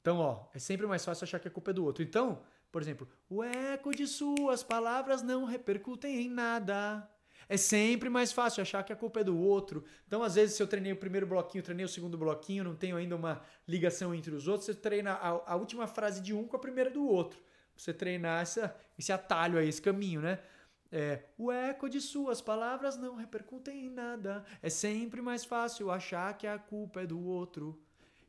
Então, 0.00 0.18
ó, 0.18 0.46
é 0.54 0.58
sempre 0.58 0.86
mais 0.86 1.04
fácil 1.04 1.24
achar 1.24 1.38
que 1.38 1.48
a 1.48 1.50
culpa 1.50 1.70
é 1.70 1.74
do 1.74 1.84
outro. 1.84 2.02
Então, 2.02 2.42
por 2.72 2.80
exemplo, 2.80 3.08
o 3.28 3.42
eco 3.42 3.94
de 3.94 4.06
suas 4.06 4.62
palavras 4.62 5.22
não 5.22 5.44
repercutem 5.44 6.22
em 6.22 6.28
nada. 6.28 7.08
É 7.48 7.56
sempre 7.56 8.08
mais 8.08 8.32
fácil 8.32 8.62
achar 8.62 8.84
que 8.84 8.92
a 8.92 8.96
culpa 8.96 9.20
é 9.20 9.24
do 9.24 9.36
outro. 9.36 9.84
Então, 10.06 10.22
às 10.22 10.36
vezes, 10.36 10.56
se 10.56 10.62
eu 10.62 10.68
treinei 10.68 10.92
o 10.92 10.96
primeiro 10.96 11.26
bloquinho, 11.26 11.64
treinei 11.64 11.84
o 11.84 11.88
segundo 11.88 12.16
bloquinho, 12.16 12.62
não 12.62 12.76
tenho 12.76 12.96
ainda 12.96 13.16
uma 13.16 13.42
ligação 13.66 14.14
entre 14.14 14.32
os 14.32 14.46
outros, 14.46 14.66
você 14.66 14.74
treina 14.74 15.12
a, 15.14 15.52
a 15.52 15.56
última 15.56 15.86
frase 15.88 16.20
de 16.20 16.32
um 16.32 16.46
com 16.46 16.56
a 16.56 16.60
primeira 16.60 16.90
do 16.90 17.04
outro. 17.04 17.40
Você 17.76 17.92
treinar 17.92 18.42
essa, 18.42 18.76
esse 18.96 19.10
atalho 19.10 19.58
aí, 19.58 19.68
esse 19.68 19.82
caminho, 19.82 20.20
né? 20.20 20.38
É, 20.92 21.24
o 21.38 21.50
eco 21.50 21.88
de 21.88 22.00
suas 22.00 22.40
palavras 22.40 22.96
não 22.96 23.16
repercutem 23.16 23.86
em 23.86 23.90
nada. 23.90 24.44
É 24.62 24.70
sempre 24.70 25.20
mais 25.20 25.44
fácil 25.44 25.90
achar 25.90 26.36
que 26.36 26.46
a 26.46 26.58
culpa 26.58 27.02
é 27.02 27.06
do 27.06 27.20
outro. 27.20 27.80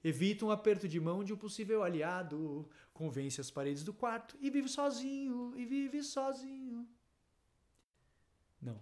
Evita 0.03 0.45
um 0.45 0.51
aperto 0.51 0.87
de 0.87 0.99
mão 0.99 1.23
de 1.23 1.33
um 1.33 1.37
possível 1.37 1.83
aliado. 1.83 2.67
Convence 2.93 3.39
as 3.39 3.51
paredes 3.51 3.83
do 3.83 3.93
quarto 3.93 4.35
e 4.41 4.49
vive 4.49 4.67
sozinho, 4.67 5.53
e 5.55 5.65
vive 5.65 6.01
sozinho. 6.03 6.87
Não. 8.61 8.79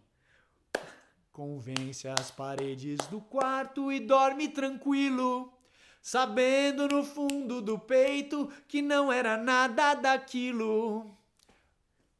Convence 1.32 2.08
as 2.08 2.32
paredes 2.32 2.98
do 3.08 3.22
quarto 3.22 3.92
e 3.92 4.00
dorme 4.00 4.50
tranquilo, 4.50 5.54
sabendo 6.02 6.88
no 6.88 7.04
fundo 7.04 7.62
do 7.62 7.78
peito 7.78 8.52
que 8.68 8.82
não 8.82 9.12
era 9.12 9.38
nada 9.38 9.94
daquilo. 9.94 11.18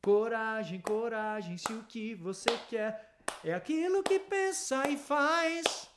Coragem, 0.02 0.80
coragem, 0.80 1.58
se 1.58 1.74
o 1.74 1.84
que 1.84 2.16
você 2.16 2.50
quer 2.70 3.18
é 3.44 3.54
aquilo 3.54 4.04
que 4.04 4.20
pensa 4.20 4.88
e 4.88 4.98
faz. 4.98 5.89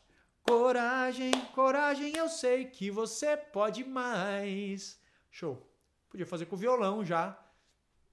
Coragem, 0.42 1.33
coragem, 1.55 2.16
eu 2.16 2.28
sei 2.28 2.66
que 2.66 2.90
você 2.90 3.37
pode 3.37 3.85
mais. 3.85 5.00
Show. 5.31 5.66
Podia 6.11 6.26
fazer 6.26 6.46
com 6.46 6.57
violão 6.57 7.05
já. 7.05 7.38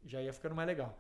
Já 0.06 0.22
ia 0.22 0.32
ficando 0.32 0.56
mais 0.56 0.68
legal. 0.68 0.98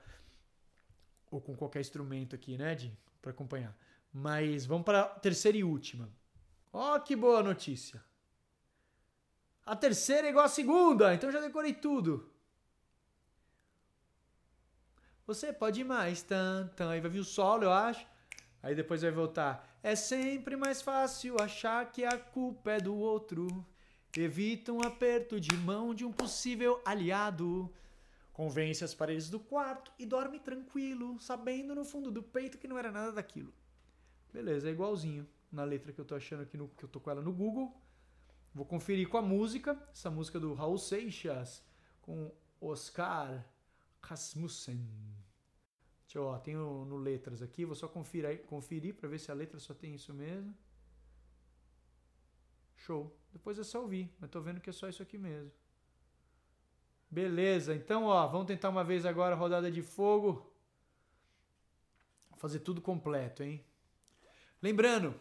Ou 1.31 1.39
com 1.39 1.55
qualquer 1.55 1.79
instrumento 1.79 2.35
aqui, 2.35 2.57
né, 2.57 2.75
de 2.75 2.97
para 3.21 3.31
acompanhar. 3.31 3.75
Mas 4.11 4.65
vamos 4.65 4.83
para 4.83 5.01
a 5.01 5.05
terceira 5.19 5.57
e 5.57 5.63
última. 5.63 6.09
Ó, 6.73 6.95
oh, 6.95 6.99
que 6.99 7.15
boa 7.15 7.43
notícia. 7.43 8.03
A 9.65 9.75
terceira 9.75 10.27
é 10.27 10.29
igual 10.31 10.45
à 10.45 10.49
segunda, 10.49 11.13
então 11.13 11.31
já 11.31 11.39
decorei 11.39 11.73
tudo. 11.73 12.31
Você 15.27 15.53
pode 15.53 15.83
mais, 15.83 16.23
tan, 16.23 16.67
tan. 16.75 16.89
Aí 16.89 16.99
vai 16.99 17.11
vir 17.11 17.19
o 17.19 17.23
solo, 17.23 17.65
eu 17.65 17.71
acho. 17.71 18.03
Aí 18.63 18.73
depois 18.73 19.03
vai 19.03 19.11
voltar. 19.11 19.68
É 19.81 19.95
sempre 19.95 20.57
mais 20.57 20.81
fácil 20.81 21.41
achar 21.41 21.89
que 21.91 22.03
a 22.03 22.17
culpa 22.17 22.71
é 22.71 22.81
do 22.81 22.95
outro. 22.95 23.65
Evita 24.17 24.73
um 24.73 24.81
aperto 24.81 25.39
de 25.39 25.55
mão 25.55 25.93
de 25.93 26.03
um 26.03 26.11
possível 26.11 26.81
aliado. 26.83 27.73
Convence 28.33 28.83
as 28.83 28.93
paredes 28.93 29.29
do 29.29 29.39
quarto 29.39 29.91
e 29.97 30.05
dorme 30.05 30.39
tranquilo, 30.39 31.17
sabendo 31.19 31.73
no 31.73 31.85
fundo 31.85 32.11
do 32.11 32.21
peito 32.21 32.57
que 32.57 32.67
não 32.67 32.77
era 32.77 32.91
nada 32.91 33.13
daquilo. 33.13 33.53
Beleza, 34.33 34.67
é 34.67 34.71
igualzinho 34.71 35.27
na 35.51 35.63
letra 35.63 35.93
que 35.93 35.99
eu 35.99 36.05
tô 36.05 36.15
achando 36.15 36.43
aqui, 36.43 36.57
no, 36.57 36.67
que 36.69 36.83
eu 36.83 36.89
tô 36.89 36.99
com 36.99 37.09
ela 37.09 37.21
no 37.21 37.31
Google. 37.31 37.73
Vou 38.53 38.65
conferir 38.65 39.07
com 39.07 39.17
a 39.17 39.21
música, 39.21 39.81
essa 39.91 40.09
música 40.09 40.39
do 40.39 40.53
Raul 40.53 40.77
Seixas, 40.77 41.63
com 42.01 42.31
Oscar 42.59 43.45
Rasmussen. 44.01 44.85
Deixa 46.09 46.17
eu, 46.17 46.25
ó, 46.25 46.39
tenho 46.39 46.85
no 46.85 46.97
letras 46.97 47.39
aqui, 47.39 47.63
vou 47.63 47.75
só 47.75 47.87
conferir, 47.87 48.41
conferir 48.47 48.95
para 48.95 49.07
ver 49.07 49.19
se 49.19 49.29
a 49.29 49.33
letra 49.35 49.59
só 49.59 49.75
tem 49.75 49.93
isso 49.93 50.11
mesmo. 50.11 50.57
Show. 52.77 53.15
Depois 53.31 53.59
é 53.59 53.63
só 53.63 53.83
ouvir, 53.83 54.11
mas 54.19 54.31
tô 54.31 54.41
vendo 54.41 54.59
que 54.59 54.71
é 54.71 54.73
só 54.73 54.89
isso 54.89 55.03
aqui 55.03 55.19
mesmo. 55.19 55.51
Beleza, 57.11 57.75
então 57.75 58.05
ó, 58.05 58.25
vamos 58.25 58.47
tentar 58.47 58.69
uma 58.69 58.83
vez 58.83 59.05
agora 59.05 59.35
a 59.35 59.37
rodada 59.37 59.69
de 59.69 59.83
fogo. 59.83 60.51
Fazer 62.37 62.61
tudo 62.61 62.81
completo, 62.81 63.43
hein? 63.43 63.63
Lembrando, 64.59 65.13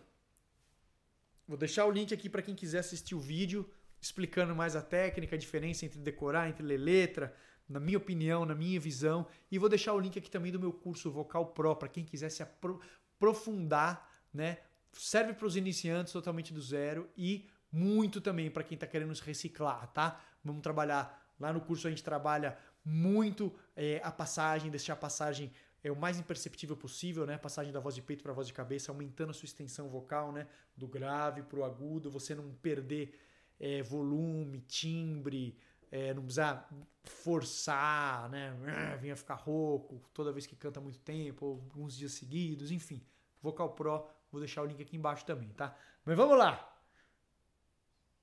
vou 1.47 1.59
deixar 1.59 1.85
o 1.85 1.91
link 1.91 2.15
aqui 2.15 2.31
para 2.31 2.41
quem 2.41 2.55
quiser 2.55 2.79
assistir 2.79 3.15
o 3.15 3.21
vídeo 3.21 3.71
explicando 4.01 4.57
mais 4.57 4.75
a 4.75 4.81
técnica, 4.81 5.37
a 5.37 5.39
diferença 5.39 5.85
entre 5.85 5.99
decorar, 5.99 6.49
entre 6.49 6.65
ler 6.65 6.79
letra, 6.79 7.37
na 7.69 7.79
minha 7.79 7.99
opinião, 7.99 8.45
na 8.45 8.55
minha 8.55 8.81
visão. 8.81 9.27
E 9.51 9.59
vou 9.59 9.69
deixar 9.69 9.93
o 9.93 10.01
link 10.01 10.19
aqui 10.19 10.31
também 10.31 10.51
do 10.51 10.59
meu 10.59 10.73
curso 10.73 11.11
Vocal 11.11 11.47
Pro, 11.47 11.77
para 11.77 11.89
quem 11.89 12.05
quiser 12.05 12.31
se 12.31 12.43
aprofundar, 12.43 14.09
né? 14.33 14.59
Serve 14.93 15.35
para 15.35 15.47
os 15.47 15.57
iniciantes 15.57 16.13
totalmente 16.13 16.53
do 16.53 16.61
zero 16.61 17.09
e 17.17 17.47
muito 17.71 18.21
também 18.21 18.51
para 18.51 18.65
quem 18.65 18.75
está 18.75 18.87
querendo 18.87 19.15
se 19.15 19.23
reciclar, 19.23 19.87
tá? 19.89 20.21
Vamos 20.43 20.63
trabalhar. 20.63 21.27
Lá 21.39 21.53
no 21.53 21.61
curso 21.61 21.87
a 21.87 21.91
gente 21.91 22.03
trabalha 22.03 22.57
muito 22.85 23.53
é, 23.77 24.01
a 24.03 24.11
passagem, 24.11 24.71
deixar 24.71 24.95
a 24.95 24.97
passagem 24.97 25.53
é 25.83 25.93
o 25.93 25.97
mais 25.97 26.19
imperceptível 26.19 26.77
possível, 26.77 27.25
né? 27.25 27.39
Passagem 27.39 27.73
da 27.73 27.81
voz 27.81 27.95
de 27.95 28.03
peito 28.03 28.23
para 28.23 28.33
a 28.33 28.35
voz 28.35 28.49
de 28.49 28.53
cabeça, 28.53 28.91
aumentando 28.91 29.31
a 29.31 29.35
sua 29.35 29.47
extensão 29.47 29.89
vocal, 29.89 30.33
né? 30.33 30.47
Do 30.77 30.89
grave 30.89 31.43
para 31.43 31.61
o 31.61 31.65
agudo, 31.65 32.11
você 32.11 32.35
não 32.35 32.53
perder 32.55 33.17
é, 33.61 33.83
volume, 33.83 34.61
timbre, 34.63 35.57
é, 35.91 36.13
não 36.13 36.23
precisar 36.23 36.69
forçar, 37.05 38.29
né? 38.31 38.53
Vinha 39.01 39.17
ficar 39.17 39.35
rouco 39.35 40.03
toda 40.13 40.33
vez 40.33 40.47
que 40.47 40.57
canta 40.57 40.81
muito 40.81 40.99
tempo, 41.01 41.47
ou 41.47 41.53
alguns 41.55 41.97
dias 41.97 42.13
seguidos, 42.13 42.71
enfim. 42.71 43.03
Vocal 43.41 43.75
Pro, 43.75 44.07
vou 44.31 44.41
deixar 44.41 44.63
o 44.63 44.67
link 44.67 44.81
aqui 44.81 44.97
embaixo 44.97 45.25
também, 45.25 45.49
tá? 45.51 45.77
Mas 46.05 46.17
vamos 46.17 46.37
lá! 46.37 46.77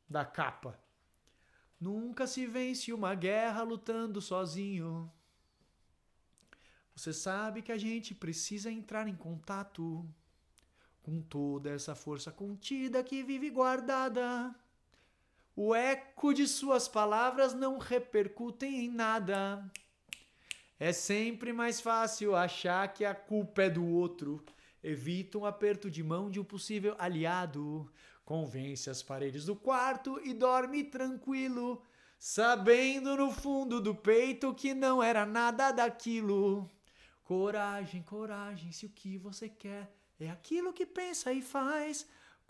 Da 0.08 0.23
capa. 0.23 0.80
Nunca 1.80 2.28
se 2.28 2.45
vence 2.45 2.93
uma 2.93 3.15
guerra 3.15 3.63
lutando 3.63 4.21
sozinho. 4.21 5.12
Você 6.95 7.12
sabe 7.12 7.62
que 7.62 7.71
a 7.71 7.78
gente 7.78 8.15
precisa 8.15 8.71
entrar 8.71 9.08
em 9.08 9.15
contato 9.15 10.08
com 11.04 11.21
toda 11.21 11.69
essa 11.69 11.93
força 11.93 12.32
contida 12.32 13.04
que 13.04 13.21
vive 13.21 13.49
guardada 13.49 14.56
o 15.56 15.74
eco 15.74 16.34
de 16.34 16.48
suas 16.48 16.88
palavras 16.88 17.54
não 17.54 17.78
repercutem 17.78 18.86
em 18.86 18.89
nada. 18.89 19.63
É 20.78 20.91
sempre 20.91 21.54
mais 21.54 21.80
fácil 21.80 22.36
achar 22.36 22.86
que 22.94 23.06
a 23.06 23.15
culpa 23.15 23.63
é 23.63 23.70
do 23.70 23.86
outro. 23.86 24.44
Evita 24.84 25.38
um 25.38 25.46
aperto 25.46 25.89
de 25.89 26.04
mão 26.04 26.30
de 26.30 26.39
um 26.39 26.44
possível 26.44 26.94
aliado. 27.00 27.89
Convence 28.26 28.89
as 28.89 29.02
paredes 29.02 29.46
do 29.46 29.56
quarto 29.56 30.20
e 30.24 30.34
dorme 30.34 30.84
tranquilo, 30.84 31.82
sabendo 32.20 33.15
no 33.15 33.32
fundo 33.32 33.80
do 33.80 33.96
peito 33.96 34.54
que 34.54 34.74
não 34.74 35.02
era 35.02 35.26
nada 35.26 35.72
daquilo. 35.72 36.70
Coragem, 37.24 38.04
coragem, 38.04 38.72
se 38.72 38.86
o 38.86 38.89
que 38.89 39.18
você 39.18 39.48
quer 39.48 39.89
é 40.20 40.30
aquilo 40.30 40.74
que 40.74 40.86
pensa 40.86 41.32
e 41.32 41.41
faz. 41.41 42.06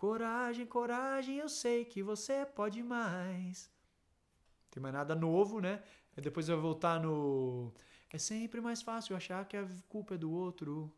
Coragem, 0.06 0.68
coragem, 0.68 1.38
eu 1.38 1.50
sei 1.50 1.84
que 1.84 2.04
você 2.04 2.46
pode 2.46 2.84
mais. 2.84 3.72
Tem 4.70 4.80
mais 4.80 4.94
nada 4.94 5.16
novo, 5.16 5.60
né? 5.60 5.82
Aí 6.16 6.22
depois 6.22 6.48
vai 6.48 6.56
voltar 6.56 7.00
no. 7.00 7.74
É 8.14 8.20
sempre 8.20 8.62
mais 8.62 8.84
fácil 8.84 9.16
achar 9.16 9.44
que 9.48 9.58
a 9.58 9.68
culpa 9.90 10.14
é 10.14 10.18
do 10.18 10.32
outro. 10.32 10.94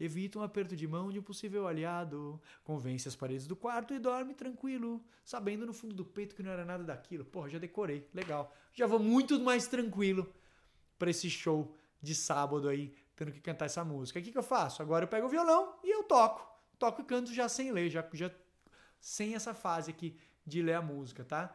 Evita 0.00 0.38
um 0.38 0.42
aperto 0.42 0.74
de 0.74 0.88
mão 0.88 1.12
de 1.12 1.18
um 1.18 1.22
possível 1.22 1.68
aliado. 1.68 2.40
Convence 2.64 3.06
as 3.06 3.14
paredes 3.14 3.46
do 3.46 3.54
quarto 3.54 3.92
e 3.92 3.98
dorme 3.98 4.32
tranquilo, 4.32 5.04
sabendo 5.22 5.66
no 5.66 5.74
fundo 5.74 5.94
do 5.94 6.06
peito 6.06 6.34
que 6.34 6.42
não 6.42 6.50
era 6.50 6.64
nada 6.64 6.82
daquilo. 6.82 7.26
Porra, 7.26 7.50
já 7.50 7.58
decorei, 7.58 8.08
legal. 8.14 8.50
Já 8.72 8.86
vou 8.86 8.98
muito 8.98 9.38
mais 9.38 9.66
tranquilo 9.66 10.26
para 10.98 11.10
esse 11.10 11.28
show 11.28 11.76
de 12.00 12.14
sábado 12.14 12.66
aí, 12.66 12.94
tendo 13.14 13.30
que 13.30 13.42
cantar 13.42 13.66
essa 13.66 13.84
música. 13.84 14.18
O 14.18 14.22
que, 14.22 14.32
que 14.32 14.38
eu 14.38 14.42
faço? 14.42 14.80
Agora 14.80 15.04
eu 15.04 15.08
pego 15.08 15.26
o 15.26 15.30
violão 15.30 15.74
e 15.84 15.94
eu 15.94 16.04
toco 16.04 16.47
toco 16.78 17.02
e 17.02 17.04
canto 17.04 17.32
já 17.32 17.48
sem 17.48 17.72
ler, 17.72 17.90
já, 17.90 18.06
já 18.12 18.30
sem 19.00 19.34
essa 19.34 19.54
fase 19.54 19.90
aqui 19.90 20.18
de 20.46 20.62
ler 20.62 20.74
a 20.74 20.82
música, 20.82 21.24
tá? 21.24 21.54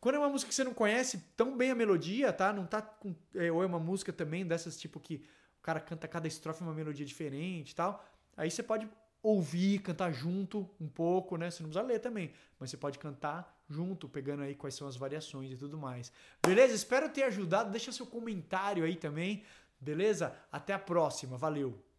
Quando 0.00 0.16
é 0.16 0.18
uma 0.18 0.28
música 0.28 0.48
que 0.48 0.54
você 0.54 0.64
não 0.64 0.74
conhece 0.74 1.18
tão 1.36 1.56
bem 1.56 1.70
a 1.70 1.74
melodia, 1.74 2.32
tá? 2.32 2.52
Não 2.52 2.66
tá 2.66 2.82
com, 2.82 3.14
é, 3.34 3.52
ou 3.52 3.62
é 3.62 3.66
uma 3.66 3.78
música 3.78 4.12
também 4.12 4.44
dessas 4.44 4.76
tipo 4.76 4.98
que 4.98 5.24
o 5.60 5.62
cara 5.62 5.78
canta 5.80 6.08
cada 6.08 6.26
estrofe 6.26 6.62
uma 6.62 6.74
melodia 6.74 7.06
diferente 7.06 7.70
e 7.70 7.74
tal. 7.74 8.04
Aí 8.36 8.50
você 8.50 8.62
pode 8.62 8.88
ouvir, 9.22 9.78
cantar 9.80 10.12
junto 10.12 10.68
um 10.80 10.88
pouco, 10.88 11.36
né? 11.36 11.50
Você 11.50 11.62
não 11.62 11.70
precisa 11.70 11.86
ler 11.86 12.00
também, 12.00 12.32
mas 12.58 12.70
você 12.70 12.76
pode 12.76 12.98
cantar 12.98 13.62
junto, 13.68 14.08
pegando 14.08 14.42
aí 14.42 14.54
quais 14.54 14.74
são 14.74 14.88
as 14.88 14.96
variações 14.96 15.52
e 15.52 15.56
tudo 15.56 15.78
mais. 15.78 16.12
Beleza? 16.44 16.74
Espero 16.74 17.08
ter 17.08 17.22
ajudado. 17.22 17.70
Deixa 17.70 17.92
seu 17.92 18.06
comentário 18.06 18.84
aí 18.84 18.96
também. 18.96 19.44
Beleza? 19.80 20.34
Até 20.50 20.74
a 20.74 20.78
próxima. 20.78 21.38
Valeu! 21.38 21.91